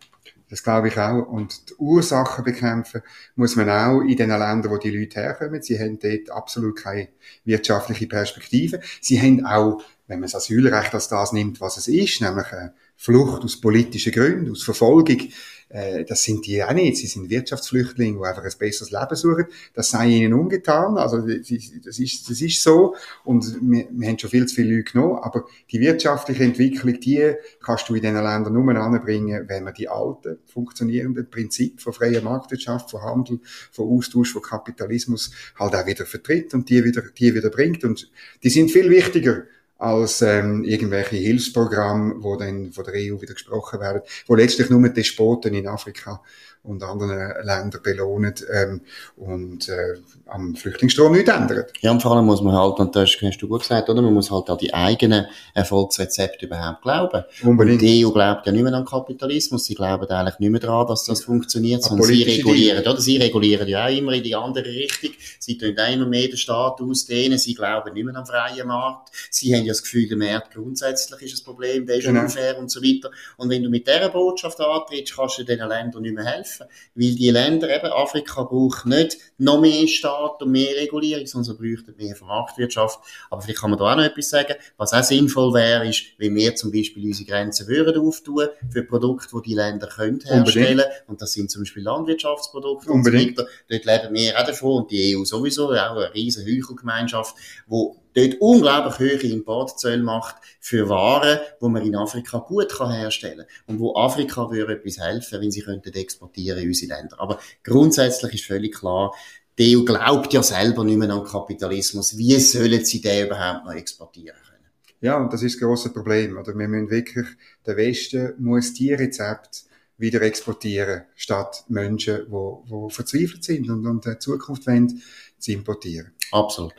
Das 0.54 0.62
glaube 0.62 0.90
ich 0.90 1.00
auch. 1.00 1.28
Und 1.28 1.70
die 1.70 1.74
Ursachen 1.80 2.44
bekämpfen 2.44 3.02
muss 3.36 3.56
man 3.56 3.72
auch 3.72 4.02
in 4.02 4.16
den 4.16 4.30
Ländern, 4.30 4.70
wo 4.70 4.78
die 4.78 4.92
Leute 4.92 5.20
herkommen. 5.20 5.64
Sie 5.64 5.80
haben 5.80 5.98
dort 5.98 6.30
absolut 6.30 6.76
keine 6.76 7.08
wirtschaftliche 7.44 8.06
Perspektive. 8.06 8.80
Sie 9.02 9.20
haben 9.20 9.48
auch 9.48 9.82
wenn 10.08 10.20
man 10.20 10.30
das 10.30 10.36
Asylrecht 10.36 10.94
als 10.94 11.08
das 11.08 11.32
nimmt, 11.32 11.62
was 11.62 11.78
es 11.78 11.88
ist, 11.88 12.22
nämlich 12.22 12.52
eine 12.52 12.74
Flucht 12.96 13.44
aus 13.44 13.60
politischen 13.60 14.12
Gründen, 14.12 14.52
aus 14.52 14.64
Verfolgung, 14.64 15.30
äh, 15.74 16.06
das 16.06 16.24
sind 16.24 16.46
die 16.46 16.64
auch 16.64 16.72
nicht. 16.72 16.98
Sie 16.98 17.08
sind 17.08 17.30
Wirtschaftsflüchtlinge, 17.32 18.20
die 18.20 18.26
einfach 18.26 18.44
ein 18.44 18.52
besseres 18.60 18.92
Leben 18.92 19.16
suchen. 19.16 19.46
Das 19.74 19.90
sei 19.90 20.08
ihnen 20.08 20.34
ungetan. 20.34 20.98
Also 20.98 21.22
das 21.22 21.50
ist, 21.50 22.30
das 22.30 22.42
ist 22.42 22.62
so. 22.62 22.96
Und 23.24 23.44
wir, 23.62 23.88
wir 23.92 24.08
haben 24.08 24.20
schon 24.20 24.30
viel 24.30 24.46
zu 24.46 24.56
viele 24.56 24.76
Leute 24.76 24.92
genommen. 24.92 25.20
Aber 25.22 25.46
die 25.72 25.80
wirtschaftliche 25.80 26.44
Entwicklung, 26.44 27.00
die 27.00 27.34
kannst 27.60 27.90
du 27.90 27.96
in 27.96 28.02
diesen 28.02 28.16
Ländern 28.16 28.54
nur 28.54 28.76
anbringen, 28.76 29.46
wenn 29.48 29.64
man 29.64 29.74
die 29.74 29.90
alten, 29.90 30.38
funktionierenden 30.46 31.30
Prinzipien 31.30 31.80
von 31.80 31.94
freier 31.94 32.22
Marktwirtschaft, 32.22 32.92
von 32.92 33.02
Handel, 33.02 33.40
von 33.72 33.90
Austausch, 33.90 34.32
von 34.32 34.44
Kapitalismus 34.44 35.32
halt 35.58 35.76
auch 35.76 35.88
wieder 35.88 36.06
vertritt 36.06 36.54
und 36.54 36.70
die 36.70 36.84
wieder, 36.84 37.02
die 37.02 37.34
wieder 37.34 37.50
bringt. 37.50 37.84
Und 37.84 38.12
die 38.44 38.50
sind 38.52 38.70
viel 38.70 38.92
wichtiger 38.92 39.46
als 39.84 40.22
ähm, 40.22 40.64
irgendwelche 40.64 41.18
Hilfsprogramme, 41.18 42.16
wo 42.20 42.38
dann 42.38 42.72
von 42.72 42.86
der 42.86 42.94
EU 42.96 43.22
wieder 43.22 43.34
gesprochen 43.34 43.82
werden, 43.82 44.02
wo 44.28 44.36
letztlich 44.36 44.70
nur 44.70 44.82
die 44.82 44.94
Despoten 44.94 45.54
in 45.54 45.68
Afrika 45.68 46.22
und 46.64 46.82
anderen 46.82 47.46
Ländern 47.46 47.82
belohnen 47.84 48.34
ähm, 48.54 48.82
und 49.18 49.68
äh, 49.68 49.96
am 50.28 50.56
Flüchtlingsstrom 50.56 51.12
nichts 51.12 51.30
ändern. 51.30 51.66
Ja, 51.82 51.92
und 51.92 52.02
vor 52.02 52.14
allem 52.16 52.26
muss 52.26 52.42
man 52.42 52.56
halt, 52.56 52.80
und 52.80 52.96
das 52.96 53.10
hast 53.22 53.38
du 53.40 53.50
gut 53.50 53.62
gesagt, 53.62 53.90
oder? 53.90 54.02
Man 54.02 54.14
muss 54.14 54.32
halt 54.32 54.50
an 54.50 54.58
die 54.58 54.74
eigenen 54.74 55.26
Erfolgsrezepte 55.54 56.46
überhaupt 56.46 56.82
glauben. 56.82 57.26
Unbedingt. 57.44 57.82
Und 57.82 57.88
die 57.88 58.06
EU 58.06 58.12
glaubt 58.12 58.46
ja 58.46 58.54
nicht 58.54 58.64
mehr 58.64 58.74
an 58.74 58.86
Kapitalismus, 58.86 59.66
sie 59.66 59.76
glauben 59.76 60.08
eigentlich 60.08 60.40
nicht 60.40 60.50
mehr 60.50 60.62
daran, 60.62 60.88
dass 60.88 61.04
das 61.04 61.24
funktioniert, 61.26 61.84
sondern 61.84 62.08
sie 62.08 62.24
regulieren, 62.24 62.82
oder? 62.82 63.00
Sie 63.00 63.18
regulieren 63.18 63.68
ja 63.68 63.86
auch 63.86 63.92
immer 63.92 64.14
in 64.14 64.24
die 64.24 64.36
andere 64.36 64.66
Richtung. 64.66 65.12
Sie 65.40 65.58
tun 65.58 65.76
auch 65.78 65.94
immer 65.94 66.06
mehr 66.06 66.30
den 66.30 66.38
Staat 66.38 66.80
ausdehnen, 66.80 67.38
sie 67.38 67.56
glauben 67.56 67.94
nicht 67.94 68.06
mehr 68.06 68.16
an 68.16 68.26
freien 68.26 68.68
Markt. 68.68 69.10
Sie 69.30 69.54
haben 69.54 69.66
ja 69.66 69.74
das 69.74 69.84
Gefühl, 69.84 70.08
der 70.08 70.18
Markt 70.18 70.54
grundsätzlich 70.54 71.22
ist 71.24 71.42
ein 71.42 71.44
Problem, 71.44 71.86
der 71.86 71.98
ist 71.98 72.06
genau. 72.06 72.22
unfair 72.22 72.58
und 72.58 72.72
so 72.72 72.82
weiter. 72.82 73.12
Und 73.36 73.50
wenn 73.50 73.64
du 73.64 73.70
mit 73.70 73.86
dieser 73.86 74.08
Botschaft 74.08 74.62
antrittst, 74.62 75.18
kannst 75.18 75.40
du 75.40 75.44
diesen 75.44 75.68
Ländern 75.68 76.02
nicht 76.02 76.16
mehr 76.16 76.24
helfen 76.24 76.53
helfen. 76.60 76.68
Weil 76.96 77.16
die 77.16 77.30
Länder, 77.30 77.76
eben 77.76 77.92
Afrika 77.92 78.44
braucht 78.44 78.86
nicht 78.86 79.18
noch 79.38 79.60
mehr 79.60 79.88
Staat 79.88 80.42
und 80.42 80.52
mehr 80.52 80.76
Regulierung, 80.76 81.26
sondern 81.26 81.56
sie 81.56 81.62
bräuchten 81.62 81.96
mehr 81.98 82.16
Marktwirtschaft. 82.22 83.00
Aber 83.30 83.42
vielleicht 83.42 83.62
kann 83.62 83.70
man 83.72 83.80
da 83.80 83.92
auch 83.92 83.98
noch 83.98 84.04
etwas 84.04 84.30
sagen. 84.30 84.56
Was 84.78 84.94
auch 84.94 85.04
sinnvoll 85.04 85.54
wäre, 85.54 85.88
ist, 85.88 86.04
wenn 86.18 86.36
wir 86.36 86.56
zum 86.56 86.72
Beispiel 86.72 87.06
unsere 87.06 87.30
Grenzen 87.30 87.68
würden 87.68 88.02
auftun 88.02 88.48
für 88.72 88.84
Produkte, 88.84 89.30
die 89.38 89.50
die 89.50 89.56
Länder 89.56 89.88
können 89.88 90.20
herstellen. 90.22 90.80
Unbedingt. 90.80 91.04
Und 91.08 91.22
das 91.22 91.34
sind 91.34 91.52
zum 91.52 91.64
Beispiel 91.64 91.84
Landwirtschaftsprodukte 91.84 92.92
Unbedingt. 92.92 93.38
und 93.38 93.38
so 93.38 93.44
weiter. 93.44 93.52
Dort 93.70 93.86
leben 93.86 94.16
wir 94.16 94.40
auch 94.40 94.46
davon 94.46 94.84
und 94.84 94.92
die 94.92 95.16
EU 95.16 95.24
sowieso, 95.24 95.72
auch 95.72 95.98
eine 95.98 96.14
riesen 96.14 96.46
Heuchelgemeinschaft, 96.46 97.36
wo 97.68 98.03
dort 98.16 98.36
unglaublich 98.40 99.00
hohe 99.00 99.32
Importzölle 99.32 100.04
macht 100.04 100.36
für 100.60 100.90
Waren, 100.90 101.40
die 101.62 101.68
man 101.68 101.86
in 101.86 101.96
Afrika 101.96 102.40
gut 102.40 102.70
kann 102.70 102.92
herstellen 102.92 103.46
kann. 103.46 103.76
Und 103.76 103.80
wo 103.80 103.96
Afrika 103.96 104.50
würde 104.52 104.74
etwas 104.74 105.00
helfen, 105.00 105.42
wenn 105.42 105.52
sie 105.52 105.62
könnten 105.62 105.94
exportieren 105.94 106.60
in 106.60 106.68
unsere 106.68 106.96
Länder. 106.96 107.20
Aber 107.20 107.40
grundsätzlich 107.64 108.36
ist 108.36 108.46
völlig 108.46 108.76
klar, 108.76 109.14
die 109.58 109.78
EU 109.78 109.84
glaubt 109.84 110.34
ja 110.34 110.42
selber 110.42 110.84
nicht 110.84 110.98
mehr 110.98 111.12
an 111.12 111.24
Kapitalismus. 111.24 112.18
Wie 112.18 112.40
sollen 112.40 112.84
sie 112.86 113.02
den 113.02 113.28
überhaupt 113.28 113.66
noch 113.66 113.74
exportieren 113.74 114.38
können? 114.48 114.54
Ja, 115.02 115.18
und 115.18 115.32
das 115.32 115.44
ist 115.44 115.56
das 115.56 115.62
grosse 115.62 115.92
Problem. 115.92 116.38
Oder 116.38 116.58
wir 116.58 116.68
müssen 116.68 116.90
wirklich, 116.90 117.28
der 117.66 117.78
Westen 117.78 118.34
muss 118.40 118.74
die 118.74 118.94
Rezepte 118.94 119.60
wieder 119.98 120.22
exportieren, 120.22 121.04
statt 121.16 121.66
Menschen, 121.70 122.26
die, 122.28 122.70
die 122.70 122.94
verzweifelt 122.94 123.44
sind 123.44 123.70
und, 123.70 123.86
und 123.86 124.06
eine 124.08 124.18
Zukunft 124.18 124.66
wollen, 124.66 125.02
zu 125.44 125.52
importieren. 125.52 126.14
Absolut. 126.32 126.74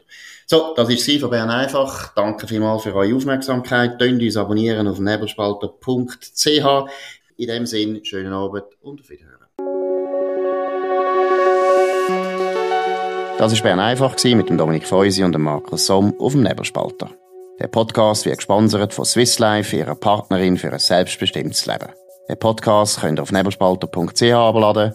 So, 0.47 0.75
das 0.75 0.88
ist 0.88 1.04
sie 1.04 1.18
von 1.18 1.30
Bern 1.30 1.50
einfach. 1.50 2.12
Danke 2.14 2.47
vielmals 2.47 2.83
für 2.83 2.94
eure 2.94 3.14
Aufmerksamkeit. 3.14 3.99
Tönt 3.99 4.23
uns 4.23 4.37
abonnieren 4.37 4.88
auf 4.88 4.99
nebelspalter.ch. 4.99 6.90
In 7.37 7.49
dem 7.49 7.66
Sinn, 7.66 8.04
schönen 8.04 8.33
Abend 8.33 8.64
und 8.80 9.00
auf 9.00 9.09
Wiederhören. 9.09 9.35
Das 13.38 13.52
war 13.52 13.62
Bern 13.62 13.80
einfach 13.80 14.16
mit 14.25 14.49
dem 14.49 14.59
Dominik 14.59 14.87
Feusi 14.87 15.25
und 15.25 15.33
dem 15.33 15.42
Markus 15.42 15.87
Somm 15.87 16.14
auf 16.18 16.33
dem 16.33 16.42
Nebelspalter. 16.42 17.11
Der 17.61 17.68
Podcast 17.68 18.26
wird 18.26 18.38
gesponsert 18.38 18.92
von 18.92 19.04
Swiss 19.04 19.38
Life, 19.38 19.76
ihrer 19.76 19.94
Partnerin 19.94 20.56
für 20.56 20.73
ein 20.73 20.78
selbstbestimmtes 20.78 21.66
Leben. 21.66 21.88
Den 22.28 22.38
Podcast 22.38 23.00
könnt 23.00 23.18
ihr 23.18 23.23
auf 23.23 23.33
nebelspalter.ch 23.33 24.23
abladen 24.33 24.94